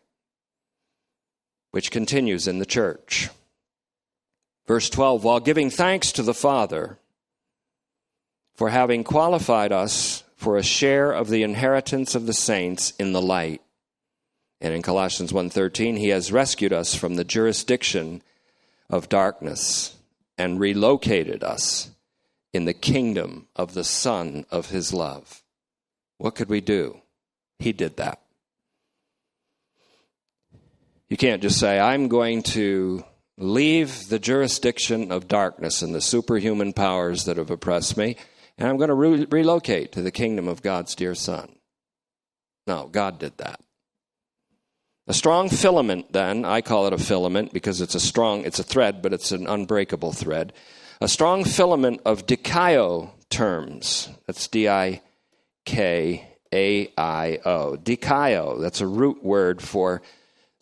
[1.71, 3.31] which continues in the church.
[4.67, 6.99] Verse 12, while giving thanks to the Father
[8.55, 13.23] for having qualified us for a share of the inheritance of the saints in the
[13.23, 13.63] light.
[14.61, 18.23] And in Colossians 1:13, he has rescued us from the jurisdiction
[18.91, 19.97] of darkness
[20.41, 21.91] and relocated us
[22.55, 25.43] in the kingdom of the Son of His love.
[26.17, 27.03] What could we do?
[27.59, 28.23] He did that.
[31.11, 33.05] You can't just say, I'm going to
[33.37, 38.17] leave the jurisdiction of darkness and the superhuman powers that have oppressed me,
[38.57, 41.55] and I'm going to re- relocate to the kingdom of God's dear Son.
[42.67, 43.61] No, God did that.
[45.07, 48.63] A strong filament, then, I call it a filament because it's a strong, it's a
[48.63, 50.53] thread, but it's an unbreakable thread.
[51.01, 54.09] a strong filament of dikaio terms.
[54.27, 55.01] That's D I
[55.65, 57.77] K A I O.
[57.77, 60.03] Dikaio, that's a root word for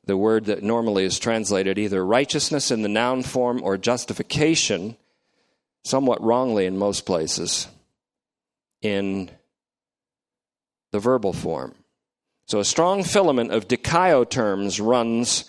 [0.05, 4.97] the word that normally is translated either righteousness in the noun form or justification,
[5.85, 7.69] somewhat wrongly in most places,
[8.81, 9.31] in
[10.93, 11.75] the verbal form.
[12.49, 15.45] So a strong filament of dikaio terms runs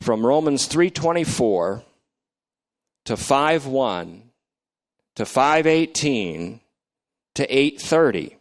[0.00, 1.82] from Romans 3:24
[3.04, 4.22] to 5:1
[5.16, 6.60] to 5:18
[7.34, 8.36] to 8:30.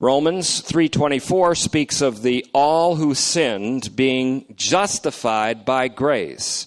[0.00, 6.66] Romans 3:24 speaks of the all who sinned being justified by grace.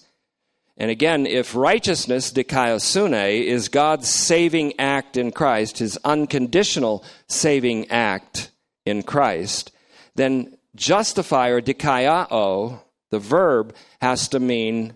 [0.78, 8.51] And again, if righteousness, dikaiosune, is God's saving act in Christ, his unconditional saving act
[8.86, 9.71] in Christ,
[10.15, 12.79] then justify or dikaiao,
[13.09, 14.93] the verb, has to mean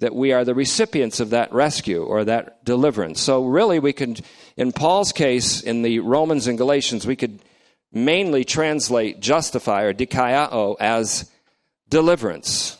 [0.00, 3.20] that we are the recipients of that rescue or that deliverance.
[3.20, 4.20] So really we could
[4.56, 7.40] in Paul's case in the Romans and Galatians we could
[7.92, 11.30] mainly translate justify or dikaiao as
[11.88, 12.76] deliverance.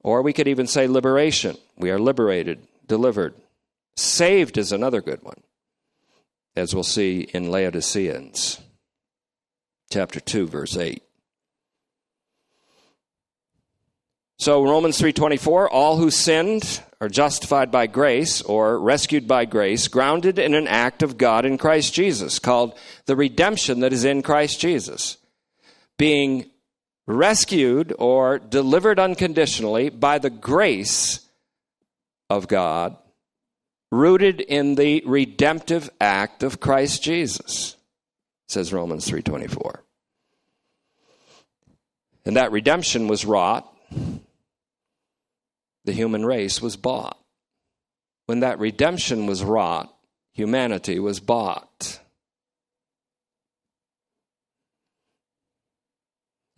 [0.00, 1.58] Or we could even say liberation.
[1.76, 3.34] We are liberated, delivered.
[3.96, 5.42] Saved is another good one,
[6.56, 8.60] as we'll see in Laodiceans,
[9.90, 11.02] chapter 2, verse 8.
[14.40, 20.38] So Romans 3:24 all who sinned are justified by grace or rescued by grace grounded
[20.38, 24.60] in an act of God in Christ Jesus called the redemption that is in Christ
[24.60, 25.16] Jesus
[25.96, 26.50] being
[27.08, 31.26] rescued or delivered unconditionally by the grace
[32.30, 32.96] of God
[33.90, 37.76] rooted in the redemptive act of Christ Jesus
[38.46, 39.82] says Romans 3:24
[42.24, 43.74] and that redemption was wrought
[45.88, 47.18] the human race was bought.
[48.26, 49.90] When that redemption was wrought,
[50.32, 51.98] humanity was bought.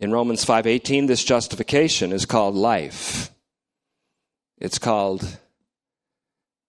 [0.01, 3.31] In Romans 5:18 this justification is called life.
[4.57, 5.39] It's called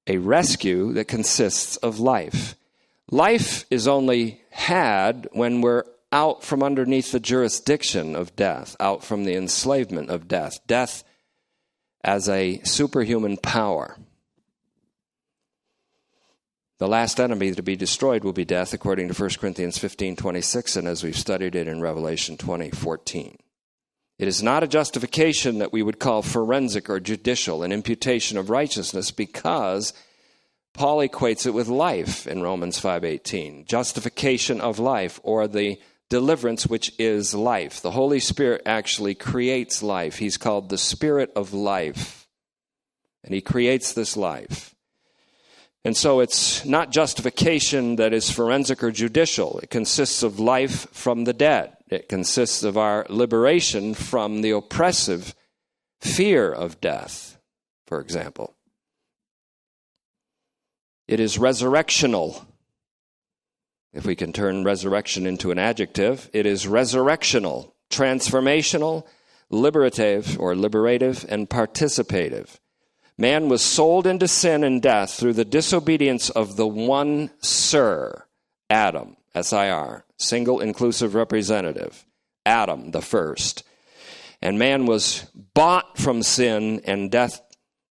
[0.06, 2.56] a rescue that consists of life.
[3.10, 9.24] Life is only had when we're out from underneath the jurisdiction of death, out from
[9.24, 10.58] the enslavement of death.
[10.66, 11.04] Death
[12.04, 13.96] as a superhuman power.
[16.78, 20.76] The last enemy to be destroyed will be death, according to 1 Corinthians 15 26,
[20.76, 23.38] and as we've studied it in Revelation 20 14.
[24.18, 28.50] It is not a justification that we would call forensic or judicial, an imputation of
[28.50, 29.92] righteousness, because
[30.74, 36.92] Paul equates it with life in Romans 5:18, justification of life or the deliverance, which
[36.98, 37.80] is life.
[37.80, 40.18] The Holy Spirit actually creates life.
[40.18, 42.28] He's called the Spirit of life.
[43.24, 44.71] And He creates this life.
[45.84, 49.58] And so it's not justification that is forensic or judicial.
[49.60, 51.76] It consists of life from the dead.
[51.88, 55.34] It consists of our liberation from the oppressive
[56.00, 57.38] fear of death,
[57.86, 58.54] for example.
[61.08, 62.46] It is resurrectional.
[63.92, 69.04] If we can turn resurrection into an adjective, it is resurrectional, transformational,
[69.50, 72.58] liberative or liberative, and participative.
[73.18, 78.24] Man was sold into sin and death through the disobedience of the one Sir,
[78.70, 82.04] Adam, S I R, single inclusive representative,
[82.46, 83.64] Adam the first.
[84.40, 87.40] And man was bought from sin and death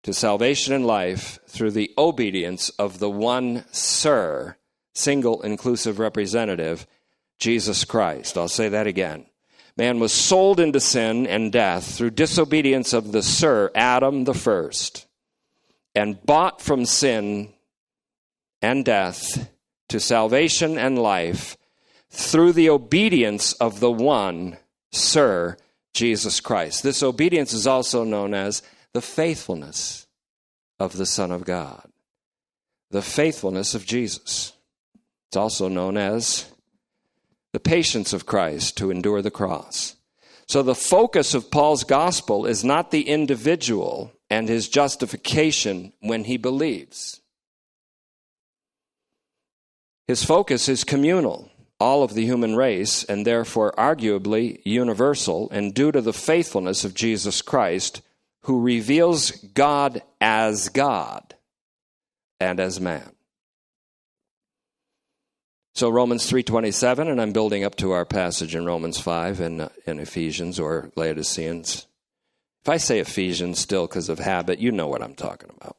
[0.02, 4.56] to salvation and life through the obedience of the one Sir,
[4.94, 6.86] single inclusive representative,
[7.38, 8.36] Jesus Christ.
[8.36, 9.26] I'll say that again.
[9.76, 15.06] Man was sold into sin and death through disobedience of the Sir, Adam the first,
[15.94, 17.52] and bought from sin
[18.60, 19.50] and death
[19.88, 21.56] to salvation and life
[22.10, 24.56] through the obedience of the one,
[24.92, 25.56] Sir,
[25.94, 26.82] Jesus Christ.
[26.82, 28.62] This obedience is also known as
[28.92, 30.06] the faithfulness
[30.78, 31.86] of the Son of God,
[32.90, 34.52] the faithfulness of Jesus.
[35.28, 36.46] It's also known as
[37.52, 39.96] the patience of Christ to endure the cross.
[40.46, 46.38] So the focus of Paul's gospel is not the individual and his justification when he
[46.38, 47.20] believes.
[50.08, 55.92] His focus is communal, all of the human race, and therefore arguably universal, and due
[55.92, 58.00] to the faithfulness of Jesus Christ,
[58.44, 61.34] who reveals God as God
[62.40, 63.12] and as man.
[65.74, 69.68] So Romans 3:27 and I'm building up to our passage in Romans 5 and uh,
[69.86, 71.86] in Ephesians or Laodiceans
[72.62, 75.76] If I say Ephesians still because of habit, you know what I'm talking about.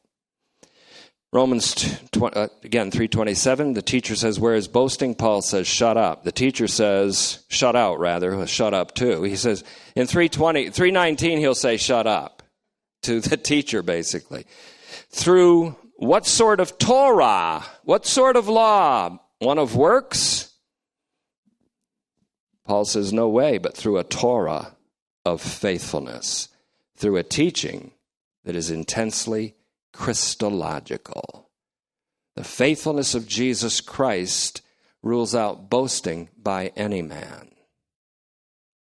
[1.31, 6.23] Romans uh, again 327 the teacher says where is boasting Paul says shut up.
[6.23, 9.23] The teacher says shut out rather shut up too.
[9.23, 9.63] He says
[9.95, 12.43] in 320 319 he'll say shut up
[13.03, 14.45] to the teacher basically.
[15.09, 19.17] Through what sort of Torah what sort of law?
[19.39, 20.53] One of works?
[22.65, 24.75] Paul says no way but through a Torah
[25.25, 26.49] of faithfulness
[27.03, 27.91] through a teaching
[28.45, 29.55] that is intensely
[29.91, 31.49] Christological.
[32.37, 34.61] The faithfulness of Jesus Christ
[35.01, 37.51] rules out boasting by any man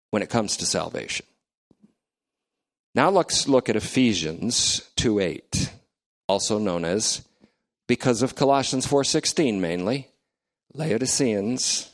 [0.09, 1.25] when it comes to salvation.
[2.93, 5.71] Now let's look at Ephesians 2 8,
[6.27, 7.25] also known as
[7.87, 10.09] because of Colossians 4:16 mainly,
[10.73, 11.89] Laodiceans.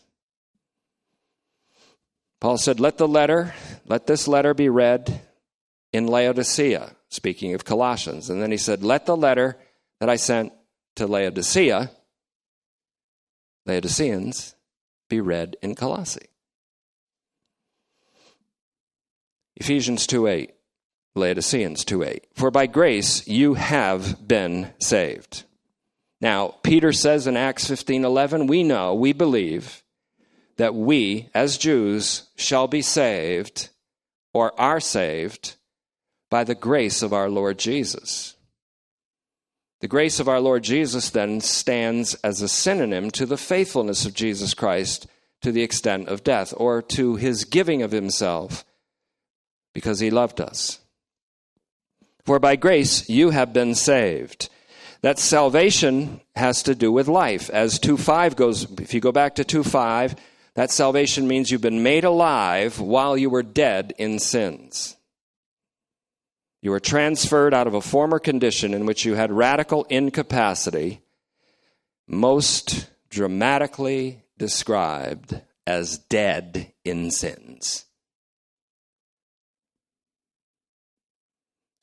[2.42, 3.54] Paul said, "Let the letter,
[3.86, 5.22] let this letter be read
[5.96, 8.30] in Laodicea, speaking of Colossians.
[8.30, 9.58] And then he said, Let the letter
[10.02, 10.52] that I sent
[10.98, 11.90] to Laodicea,
[13.66, 14.56] Laodiceans,
[15.10, 16.28] be read in Colossae.
[19.56, 20.54] Ephesians 2 8,
[21.16, 22.28] Laodiceans 2 8.
[22.34, 25.44] For by grace you have been saved.
[26.20, 29.82] Now, Peter says in Acts 15 11, we know, we believe
[30.58, 33.70] that we, as Jews, shall be saved
[34.34, 35.56] or are saved
[36.36, 38.36] by the grace of our Lord Jesus.
[39.80, 44.14] The grace of our Lord Jesus then stands as a synonym to the faithfulness of
[44.14, 45.08] Jesus Christ
[45.44, 48.66] to the extent of death, or to his giving of himself
[49.74, 50.80] because he loved us.
[52.26, 54.50] For by grace you have been saved.
[55.04, 57.50] That salvation has to do with life.
[57.50, 60.16] As 2 5 goes, if you go back to 2 5,
[60.56, 64.95] that salvation means you've been made alive while you were dead in sins.
[66.66, 71.00] You were transferred out of a former condition in which you had radical incapacity,
[72.08, 77.86] most dramatically described as dead in sins.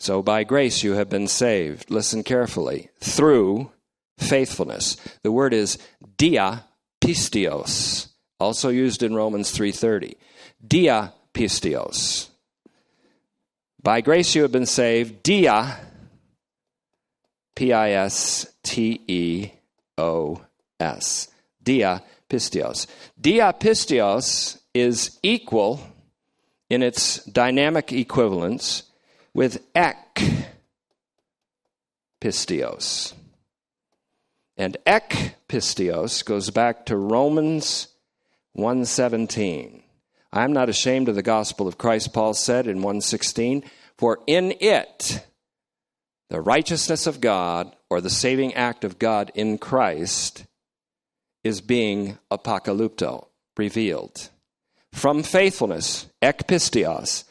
[0.00, 1.88] So by grace you have been saved.
[1.88, 2.88] Listen carefully.
[2.98, 3.70] Through
[4.18, 4.96] faithfulness.
[5.22, 5.78] The word is
[6.18, 6.64] dia
[7.00, 8.08] pisteos,
[8.40, 10.16] also used in Romans 3:30.
[10.66, 12.31] Dia pisteos.
[13.82, 15.76] By grace you have been saved, dia,
[17.56, 19.50] P I S T E
[19.98, 20.40] O
[20.78, 21.28] S,
[21.60, 22.86] dia pisteos.
[23.20, 25.80] Dia pisteos is equal
[26.70, 28.84] in its dynamic equivalence
[29.34, 30.22] with ek
[32.20, 33.14] pisteos.
[34.56, 37.88] And ek pisteos goes back to Romans
[38.52, 39.81] 117.
[40.32, 43.64] I am not ashamed of the gospel of Christ, Paul said in 116,
[43.98, 45.26] for in it
[46.30, 50.46] the righteousness of God or the saving act of God in Christ
[51.44, 53.26] is being apocalypto,
[53.58, 54.30] revealed.
[54.92, 57.24] From faithfulness, ekpisteos,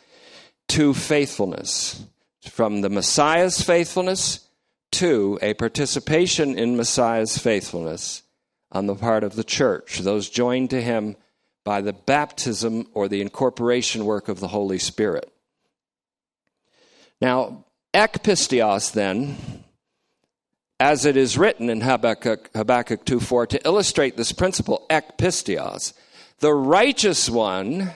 [0.69, 2.03] to faithfulness.
[2.41, 4.47] From the Messiah's faithfulness
[4.93, 8.23] to a participation in Messiah's faithfulness
[8.71, 11.15] on the part of the church, those joined to him
[11.63, 15.31] by the baptism or the incorporation work of the Holy Spirit.
[17.19, 19.37] Now, ekpisteos, then,
[20.79, 25.93] as it is written in Habakkuk, Habakkuk 2 4, to illustrate this principle, ekpisteos,
[26.39, 27.91] the righteous one,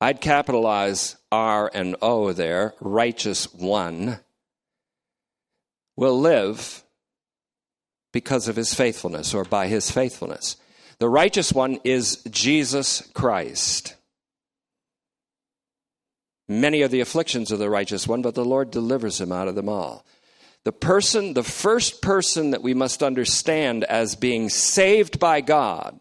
[0.00, 4.20] I'd capitalize R and O there, righteous one,
[5.96, 6.82] will live
[8.12, 10.56] because of his faithfulness or by his faithfulness.
[11.02, 13.96] The righteous one is Jesus Christ.
[16.48, 19.56] Many are the afflictions of the righteous one, but the Lord delivers him out of
[19.56, 20.06] them all.
[20.62, 25.98] The person, the first person that we must understand as being saved by God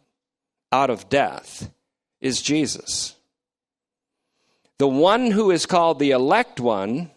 [0.71, 1.71] out of death
[2.19, 3.15] is Jesus.
[4.77, 7.09] The one who is called the elect one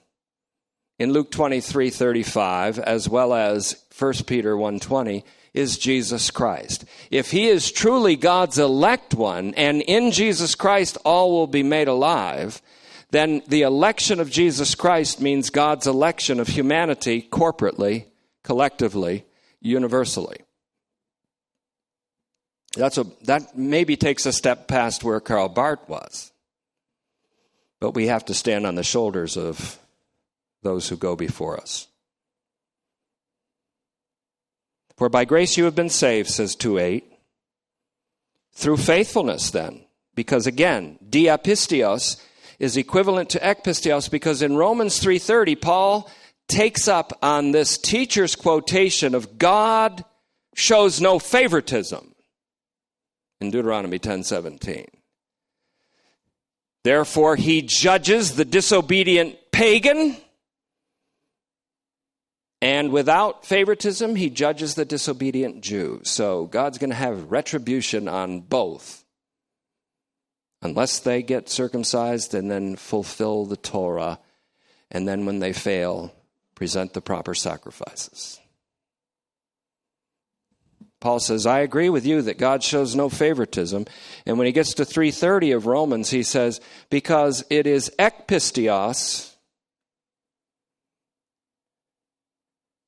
[0.99, 5.23] in Luke 23 35, as well as 1 Peter 120,
[5.55, 6.85] is Jesus Christ.
[7.11, 11.89] If he is truly God's elect one, and in Jesus Christ all will be made
[11.89, 12.61] alive,
[13.11, 18.07] then the election of Jesus Christ means God's election of humanity corporately,
[18.43, 19.25] collectively,
[19.61, 20.39] universally.
[22.77, 26.33] That's a, that maybe takes a step past where Karl Barth was.
[27.79, 29.79] But we have to stand on the shoulders of
[30.63, 31.87] those who go before us.
[34.97, 37.05] For by grace you have been saved, says 2 8.
[38.53, 39.85] Through faithfulness, then.
[40.15, 42.21] Because again, diapistios
[42.59, 46.11] is equivalent to ekpisteos because in Romans 3:30 Paul
[46.49, 50.05] takes up on this teacher's quotation of God
[50.55, 52.15] shows no favoritism
[53.41, 54.87] in Deuteronomy 10:17.
[56.85, 60.17] Therefore he judges the disobedient pagan
[62.65, 66.01] and without favoritism he judges the disobedient Jew.
[66.03, 69.05] So God's going to have retribution on both
[70.63, 74.19] unless they get circumcised and then fulfill the Torah
[74.91, 76.15] and then when they fail
[76.55, 78.41] present the proper sacrifices.
[81.01, 83.85] Paul says, I agree with you that God shows no favoritism.
[84.25, 89.34] And when he gets to 330 of Romans, he says, because it is ekpisteos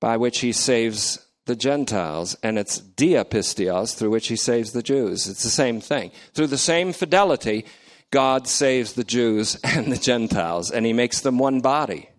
[0.00, 5.28] by which he saves the Gentiles, and it's diapisteos through which he saves the Jews.
[5.28, 6.10] It's the same thing.
[6.34, 7.64] Through the same fidelity,
[8.10, 12.10] God saves the Jews and the Gentiles, and he makes them one body.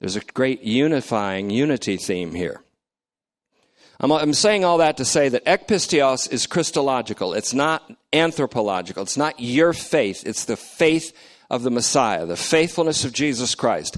[0.00, 2.62] There's a great unifying unity theme here.
[3.98, 7.32] I'm, I'm saying all that to say that ekpisteos is Christological.
[7.32, 9.02] It's not anthropological.
[9.02, 10.24] It's not your faith.
[10.26, 11.16] It's the faith
[11.48, 13.96] of the Messiah, the faithfulness of Jesus Christ.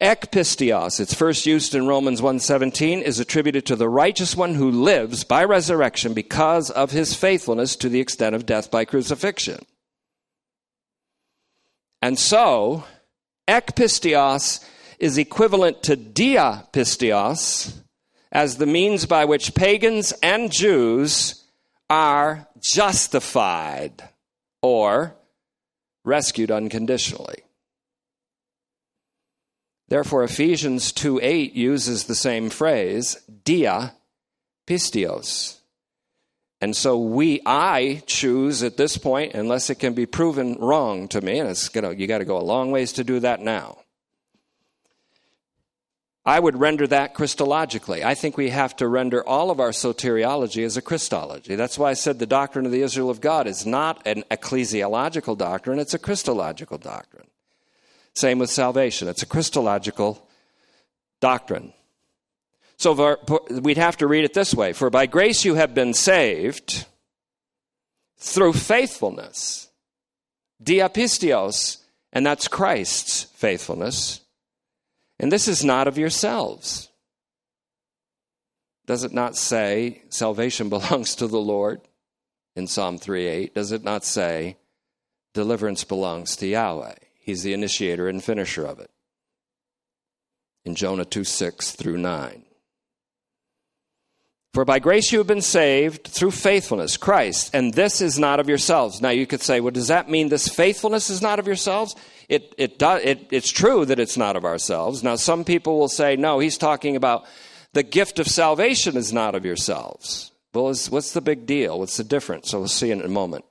[0.00, 5.24] Ekpisteos, its first used in Romans 1:17, is attributed to the righteous one who lives
[5.24, 9.66] by resurrection because of his faithfulness to the extent of death by crucifixion.
[12.00, 12.84] And so,
[13.46, 14.64] ekpisteos
[14.98, 17.74] is equivalent to diapisteos
[18.32, 21.44] as the means by which pagans and Jews
[21.90, 24.08] are justified
[24.62, 25.16] or
[26.04, 27.42] rescued unconditionally.
[29.90, 33.92] Therefore, Ephesians 2 8 uses the same phrase, dia
[34.66, 35.58] pisteos.
[36.60, 41.20] And so we, I choose at this point, unless it can be proven wrong to
[41.20, 43.78] me, and it's gonna, you got to go a long ways to do that now.
[46.24, 48.04] I would render that Christologically.
[48.04, 51.56] I think we have to render all of our soteriology as a Christology.
[51.56, 55.36] That's why I said the doctrine of the Israel of God is not an ecclesiological
[55.36, 57.29] doctrine, it's a Christological doctrine.
[58.14, 60.26] Same with salvation, it's a Christological
[61.20, 61.72] doctrine.
[62.76, 63.18] So
[63.50, 66.86] we'd have to read it this way For by grace you have been saved
[68.18, 69.68] through faithfulness,
[70.62, 71.78] diapisteos,
[72.12, 74.20] and that's Christ's faithfulness
[75.20, 76.88] and this is not of yourselves.
[78.86, 81.82] Does it not say salvation belongs to the Lord
[82.56, 83.54] in Psalm 3:8?
[83.54, 84.56] Does it not say
[85.34, 86.94] deliverance belongs to Yahweh?
[87.30, 88.90] He's the initiator and finisher of it.
[90.64, 92.42] In Jonah 2 6 through 9.
[94.52, 98.48] For by grace you have been saved through faithfulness, Christ, and this is not of
[98.48, 99.00] yourselves.
[99.00, 101.94] Now you could say, well, does that mean this faithfulness is not of yourselves?
[102.28, 105.04] It, it, does, it, it's true that it's not of ourselves.
[105.04, 107.26] Now some people will say, no, he's talking about
[107.74, 110.32] the gift of salvation is not of yourselves.
[110.52, 111.78] Well, what's the big deal?
[111.78, 112.50] What's the difference?
[112.50, 113.44] So we'll see in a moment.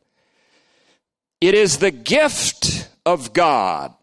[1.39, 3.93] It is the gift of God,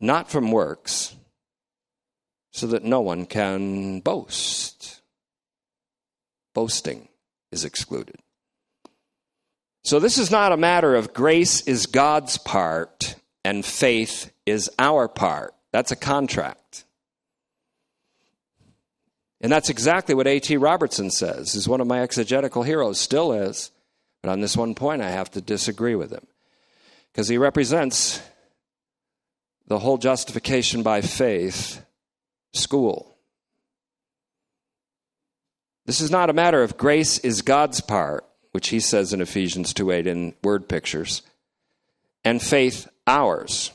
[0.00, 1.16] not from works,
[2.50, 5.00] so that no one can boast
[6.54, 7.08] boasting
[7.52, 8.16] is excluded.
[9.82, 15.08] So this is not a matter of grace is God's part and faith is our
[15.08, 15.54] part.
[15.72, 16.84] That's a contract.
[19.42, 20.56] And that's exactly what A.T.
[20.56, 21.52] Robertson says.
[21.52, 23.72] He's one of my exegetical heroes, still is.
[24.22, 26.26] But on this one point, I have to disagree with him.
[27.14, 28.20] Because he represents
[29.68, 31.80] the whole justification by faith
[32.52, 33.16] school.
[35.86, 39.72] This is not a matter of grace is God's part, which he says in Ephesians
[39.72, 41.22] 2 8 in word pictures,
[42.24, 43.70] and faith ours.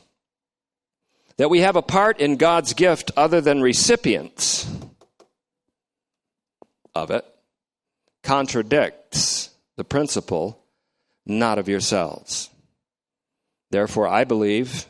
[1.38, 4.70] That we have a part in God's gift other than recipients
[6.94, 7.26] of it
[8.24, 10.62] contradicts the principle
[11.26, 12.50] not of yourselves.
[13.72, 14.86] Therefore, I believe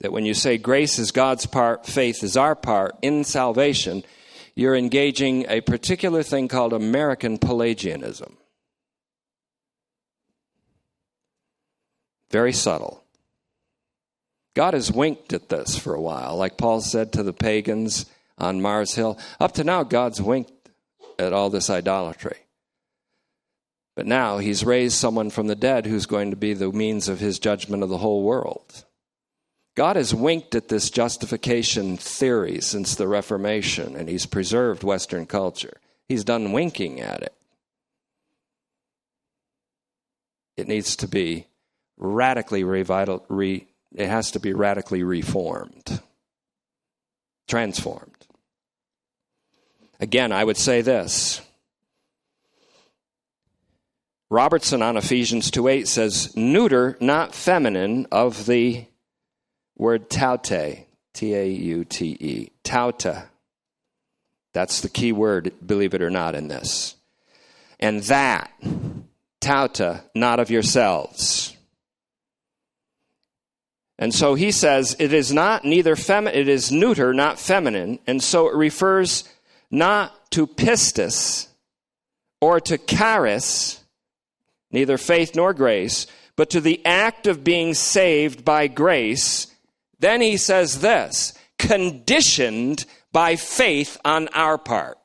[0.00, 4.04] that when you say grace is God's part, faith is our part in salvation,
[4.54, 8.36] you're engaging a particular thing called American Pelagianism.
[12.30, 13.02] Very subtle.
[14.54, 18.06] God has winked at this for a while, like Paul said to the pagans
[18.36, 19.18] on Mars Hill.
[19.38, 20.52] Up to now, God's winked
[21.18, 22.36] at all this idolatry.
[23.98, 27.18] But now he's raised someone from the dead who's going to be the means of
[27.18, 28.84] his judgment of the whole world.
[29.74, 35.80] God has winked at this justification theory since the Reformation, and He's preserved Western culture.
[36.06, 37.34] He's done winking at it.
[40.56, 41.48] It needs to be
[41.96, 46.00] radically revital, re, it has to be radically reformed,
[47.48, 48.28] transformed.
[49.98, 51.40] Again, I would say this.
[54.30, 58.86] Robertson on Ephesians 2 8 says, neuter, not feminine, of the
[59.76, 63.28] word taute, T A U T E, tauta.
[64.52, 66.96] That's the key word, believe it or not, in this.
[67.80, 68.52] And that,
[69.40, 71.56] tauta, not of yourselves.
[73.98, 77.98] And so he says it is not neither feminine, it is neuter, not feminine.
[78.06, 79.24] And so it refers
[79.70, 81.48] not to pistis
[82.40, 83.77] or to charis,
[84.70, 86.06] neither faith nor grace,
[86.36, 89.48] but to the act of being saved by grace.
[89.98, 94.98] Then he says this conditioned by faith on our part.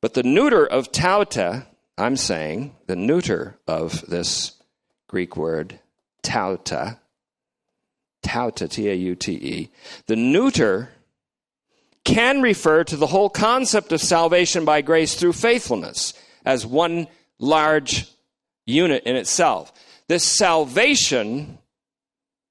[0.00, 1.66] But the neuter of tauta,
[1.96, 4.60] I'm saying, the neuter of this
[5.06, 5.78] Greek word,
[6.22, 6.98] tauta,
[8.24, 9.70] tauta, T A U T E,
[10.06, 10.90] the neuter
[12.04, 17.06] can refer to the whole concept of salvation by grace through faithfulness as one
[17.38, 18.08] large
[18.66, 19.72] unit in itself.
[20.08, 21.58] This salvation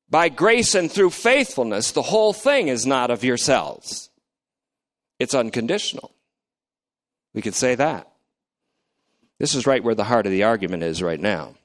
[0.10, 4.10] by grace and through faithfulness, the whole thing is not of yourselves.
[5.20, 6.12] It's unconditional.
[7.34, 8.12] We could say that.
[9.40, 11.56] This is right where the heart of the argument is right now.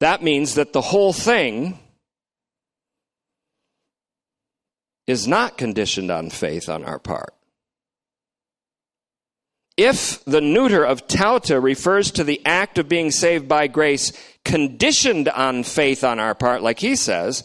[0.00, 1.78] That means that the whole thing
[5.06, 7.34] is not conditioned on faith on our part.
[9.76, 14.12] If the neuter of tauta refers to the act of being saved by grace
[14.44, 17.42] conditioned on faith on our part, like he says,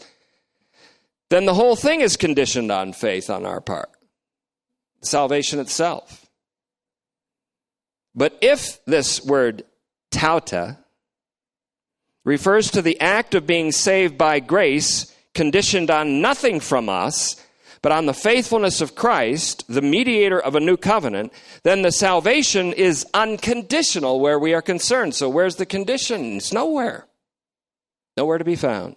[1.28, 3.90] then the whole thing is conditioned on faith on our part.
[5.02, 6.26] Salvation itself.
[8.14, 9.64] But if this word
[10.10, 10.78] tauta
[12.24, 17.36] refers to the act of being saved by grace, conditioned on nothing from us,
[17.82, 22.72] but on the faithfulness of Christ, the mediator of a new covenant, then the salvation
[22.72, 25.14] is unconditional where we are concerned.
[25.14, 26.36] So, where's the condition?
[26.36, 27.06] It's nowhere.
[28.16, 28.96] Nowhere to be found.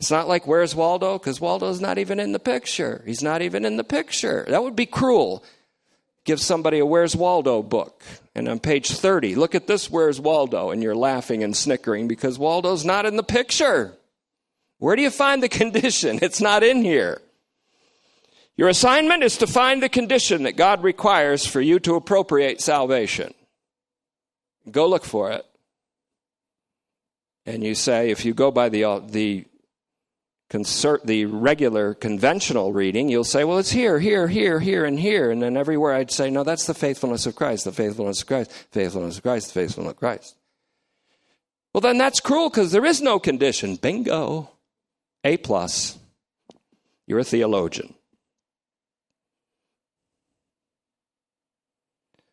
[0.00, 1.18] It's not like, where's Waldo?
[1.18, 3.02] Because Waldo's not even in the picture.
[3.06, 4.44] He's not even in the picture.
[4.48, 5.42] That would be cruel.
[6.24, 8.02] Give somebody a Where's Waldo book
[8.34, 10.70] and on page 30, look at this, where's Waldo?
[10.70, 13.96] And you're laughing and snickering because Waldo's not in the picture.
[14.78, 16.18] Where do you find the condition?
[16.20, 17.22] It's not in here.
[18.56, 23.34] Your assignment is to find the condition that God requires for you to appropriate salvation.
[24.70, 25.44] Go look for it.
[27.44, 29.44] And you say, if you go by the, uh, the
[30.48, 35.30] concert, the regular conventional reading, you'll say, well, it's here, here, here, here, and here.
[35.30, 38.52] And then everywhere I'd say, no, that's the faithfulness of Christ, the faithfulness of Christ,
[38.72, 40.34] faithfulness of Christ, the faithfulness of Christ.
[41.72, 43.76] Well, then that's cruel because there is no condition.
[43.76, 44.50] Bingo.
[45.22, 45.98] A plus.
[47.06, 47.95] You're a theologian.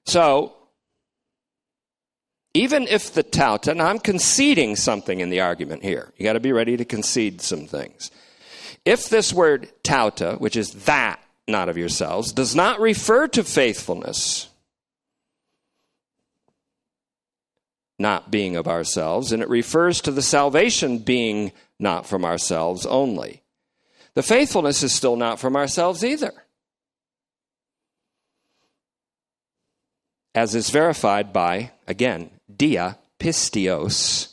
[0.05, 0.53] So,
[2.53, 6.39] even if the tauta, and I'm conceding something in the argument here, you got to
[6.39, 8.11] be ready to concede some things.
[8.85, 14.49] If this word tauta, which is that, not of yourselves, does not refer to faithfulness,
[17.97, 23.41] not being of ourselves, and it refers to the salvation being not from ourselves only.
[24.13, 26.42] The faithfulness is still not from ourselves either.
[30.35, 34.29] As is verified by, again, dia pisteos.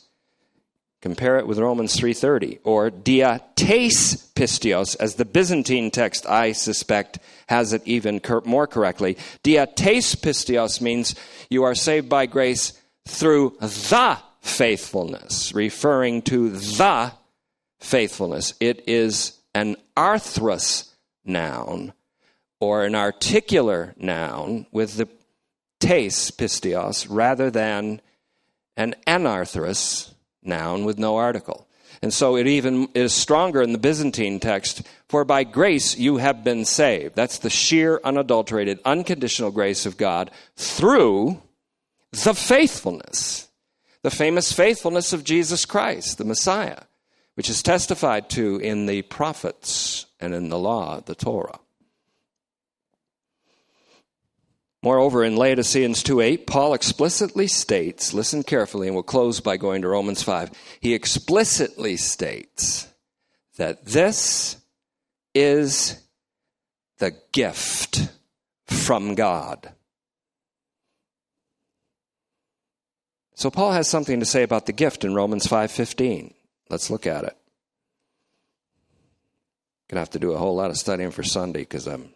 [1.01, 7.19] Compare it with Romans 3:30 or dia tes pisteos as the Byzantine text I suspect
[7.47, 9.17] has it even more correctly.
[9.41, 11.15] Dia tes pisteos means
[11.49, 12.73] you are saved by grace
[13.07, 17.11] through the faithfulness, referring to the
[17.79, 18.53] faithfulness.
[18.59, 20.89] It is an arthrous
[21.25, 21.93] noun
[22.59, 25.07] or an articular noun with the
[25.81, 27.99] tes pisteos rather than
[28.77, 31.67] an anarthrous noun with no article.
[32.01, 36.43] And so it even is stronger in the Byzantine text, for by grace you have
[36.43, 37.15] been saved.
[37.15, 41.41] That's the sheer, unadulterated, unconditional grace of God through
[42.11, 43.49] the faithfulness,
[44.01, 46.83] the famous faithfulness of Jesus Christ, the Messiah,
[47.35, 51.59] which is testified to in the prophets and in the law, the Torah.
[54.83, 59.87] Moreover, in Laodiceans 2:8, Paul explicitly states, listen carefully, and we'll close by going to
[59.87, 60.51] Romans 5.
[60.79, 62.87] He explicitly states
[63.57, 64.57] that this
[65.35, 66.01] is
[66.97, 68.09] the gift
[68.65, 69.71] from God.
[73.35, 76.33] So Paul has something to say about the gift in Romans 5:15.
[76.69, 77.37] Let's look at it.
[79.89, 82.15] Gonna have to do a whole lot of studying for Sunday because I'm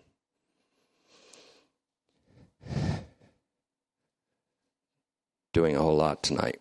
[5.56, 6.60] doing a whole lot tonight.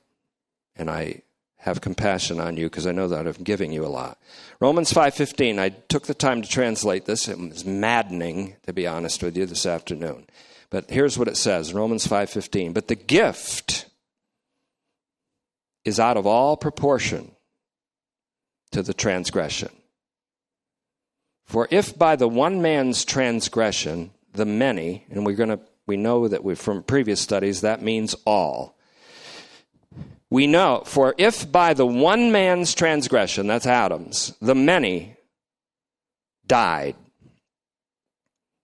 [0.76, 1.22] And I
[1.56, 4.18] have compassion on you because I know that I'm giving you a lot.
[4.60, 5.58] Romans 5:15.
[5.58, 7.26] I took the time to translate this.
[7.26, 10.28] It was maddening to be honest with you this afternoon.
[10.70, 12.72] But here's what it says, Romans 5:15.
[12.72, 13.86] But the gift
[15.84, 17.32] is out of all proportion
[18.70, 19.70] to the transgression.
[21.44, 26.28] For if by the one man's transgression the many, and we're going to we know
[26.28, 28.73] that we from previous studies that means all.
[30.34, 35.16] We know, for if by the one man's transgression, that's Adam's, the many
[36.44, 36.96] died,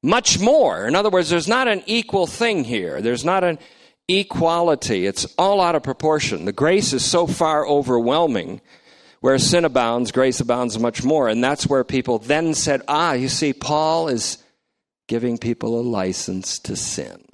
[0.03, 0.85] much more.
[0.89, 3.01] In other words, there's not an equal thing here.
[3.01, 3.61] There's not an
[4.09, 5.07] equality.
[5.07, 6.45] It's all out of proportion.
[6.45, 8.63] The grace is so far overwhelming.
[9.21, 11.29] Where sin abounds, grace abounds much more.
[11.29, 14.39] And that's where people then said, ah, you see, Paul is
[15.07, 17.30] giving people a license to sin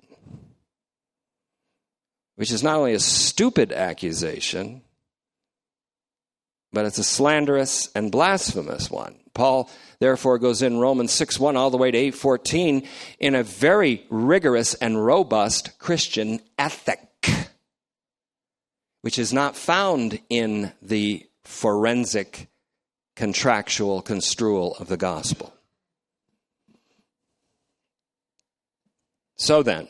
[2.37, 4.83] which is not only a stupid accusation,
[6.73, 9.17] but it's a slanderous and blasphemous one.
[9.35, 12.87] Paul therefore goes in Romans 6 1 all the way to 814
[13.19, 17.01] in a very rigorous and robust Christian ethic,
[19.03, 22.49] which is not found in the forensic
[23.15, 25.53] contractual construal of the gospel.
[29.37, 29.89] So then,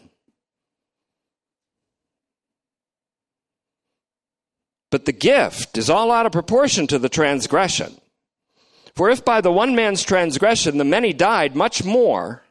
[4.96, 8.00] But the gift is all out of proportion to the transgression.
[8.94, 12.44] For if by the one man's transgression the many died, much more,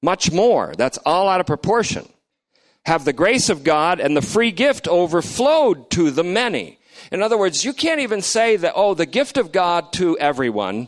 [0.00, 2.08] much more, that's all out of proportion,
[2.84, 6.78] have the grace of God and the free gift overflowed to the many.
[7.10, 10.86] In other words, you can't even say that, oh, the gift of God to everyone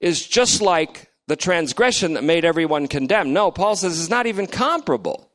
[0.00, 3.34] is just like the transgression that made everyone condemned.
[3.34, 5.28] No, Paul says it's not even comparable.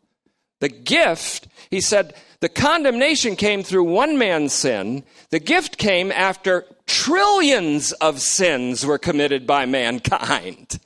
[0.59, 5.03] The gift, he said, the condemnation came through one man's sin.
[5.31, 10.79] The gift came after trillions of sins were committed by mankind.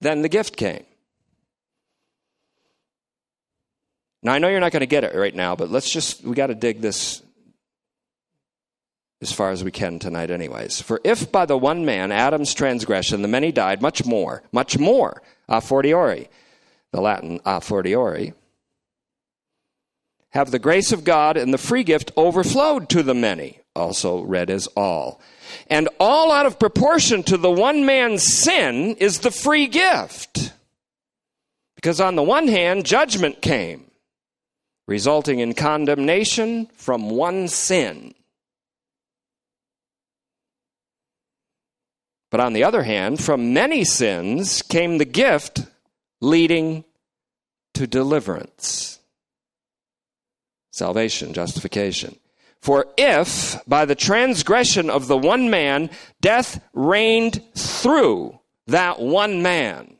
[0.00, 0.84] Then the gift came.
[4.22, 6.34] Now, I know you're not going to get it right now, but let's just, we
[6.34, 7.22] got to dig this
[9.20, 10.80] as far as we can tonight, anyways.
[10.80, 15.22] For if by the one man, Adam's transgression, the many died, much more, much more,
[15.48, 16.28] a fortiori,
[16.92, 18.34] the Latin a fortiori,
[20.32, 24.50] have the grace of God and the free gift overflowed to the many, also read
[24.50, 25.20] as all.
[25.66, 30.52] And all out of proportion to the one man's sin is the free gift.
[31.76, 33.90] Because on the one hand, judgment came,
[34.88, 38.14] resulting in condemnation from one sin.
[42.30, 45.66] But on the other hand, from many sins came the gift
[46.22, 46.84] leading
[47.74, 49.00] to deliverance
[50.72, 52.16] salvation, justification.
[52.60, 59.96] For if by the transgression of the one man death reigned through that one man,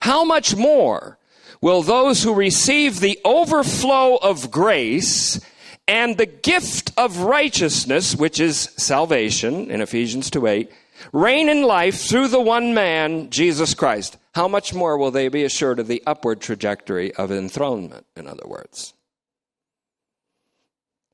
[0.00, 1.18] how much more
[1.60, 5.40] will those who receive the overflow of grace
[5.88, 10.72] and the gift of righteousness, which is salvation in Ephesians 2 8,
[11.12, 14.16] reign in life through the one man, Jesus Christ?
[14.36, 18.46] How much more will they be assured of the upward trajectory of enthronement, in other
[18.46, 18.92] words?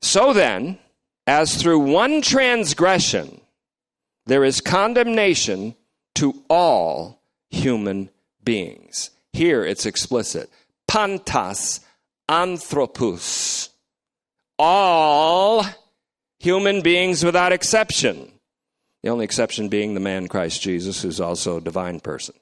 [0.01, 0.77] So then,
[1.25, 3.39] as through one transgression
[4.25, 5.75] there is condemnation
[6.15, 8.09] to all human
[8.43, 9.11] beings.
[9.31, 10.49] Here it's explicit.
[10.85, 11.79] Pantas
[12.27, 13.69] anthropos.
[14.59, 15.65] All
[16.39, 18.32] human beings without exception.
[19.03, 22.35] The only exception being the man Christ Jesus, who's also a divine person.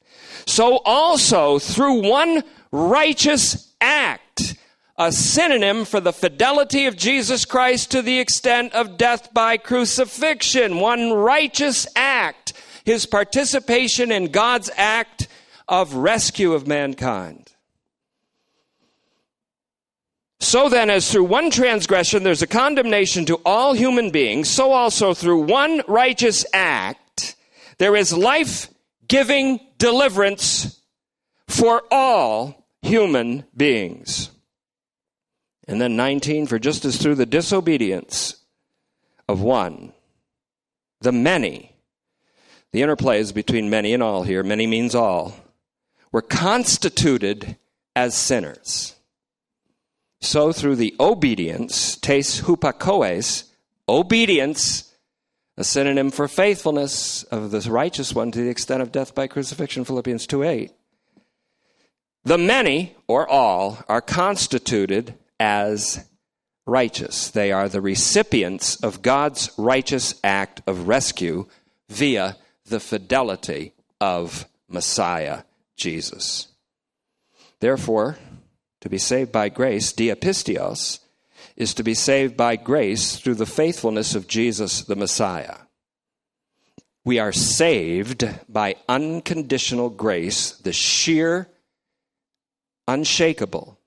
[0.45, 4.55] So also through one righteous act,
[4.97, 10.79] a synonym for the fidelity of Jesus Christ to the extent of death by crucifixion,
[10.79, 12.53] one righteous act,
[12.85, 15.27] his participation in God's act
[15.67, 17.51] of rescue of mankind.
[20.41, 25.13] So then, as through one transgression there's a condemnation to all human beings, so also
[25.13, 27.35] through one righteous act
[27.77, 28.67] there is life
[29.07, 30.81] giving deliverance
[31.47, 34.31] for all human beings.
[35.67, 38.35] And then 19, for just as through the disobedience
[39.27, 39.93] of one,
[41.01, 41.75] the many,
[42.71, 45.35] the interplay is between many and all here, many means all,
[46.11, 47.57] were constituted
[47.95, 48.95] as sinners.
[50.21, 53.45] So through the obedience, tes hupakoes,
[53.89, 54.93] obedience,
[55.57, 59.83] a synonym for faithfulness of the righteous one to the extent of death by crucifixion,
[59.83, 60.71] Philippians 2 8.
[62.23, 66.05] The many, or all, are constituted as
[66.67, 67.29] righteous.
[67.29, 71.47] They are the recipients of God's righteous act of rescue
[71.89, 75.43] via the fidelity of Messiah
[75.75, 76.47] Jesus.
[77.59, 78.17] Therefore,
[78.81, 80.99] to be saved by grace, diapisteos,
[81.55, 85.57] is to be saved by grace through the faithfulness of Jesus the Messiah.
[87.03, 91.47] We are saved by unconditional grace, the sheer,
[92.87, 93.77] unshakable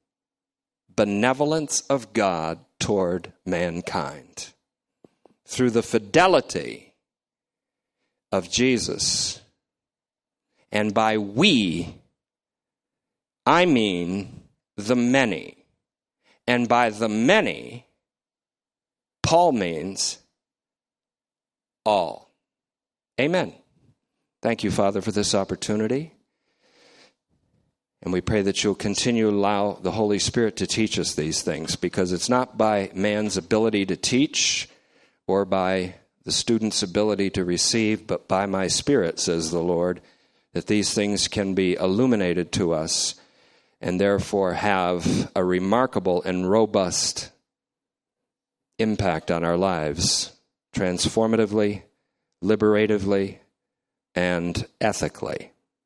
[0.97, 4.49] benevolence of God toward mankind.
[5.47, 6.95] Through the fidelity
[8.33, 9.41] of Jesus.
[10.73, 11.95] And by we,
[13.47, 14.44] I mean
[14.77, 15.65] the many.
[16.47, 17.87] And by the many,
[19.23, 20.19] Paul means
[21.85, 22.31] all.
[23.21, 23.55] Amen.
[24.43, 26.13] Thank you, Father, for this opportunity.
[28.03, 31.41] And we pray that you'll continue to allow the Holy Spirit to teach us these
[31.41, 34.69] things because it's not by man's ability to teach
[35.27, 35.95] or by
[36.25, 40.03] the student's ability to receive, but by my Spirit, says the Lord,
[40.53, 43.15] that these things can be illuminated to us
[43.85, 47.31] and therefore have a remarkable and robust
[48.79, 50.33] impact on our lives,
[50.75, 51.83] transformatively,
[52.43, 53.41] liberatively,
[54.15, 55.53] and ethically.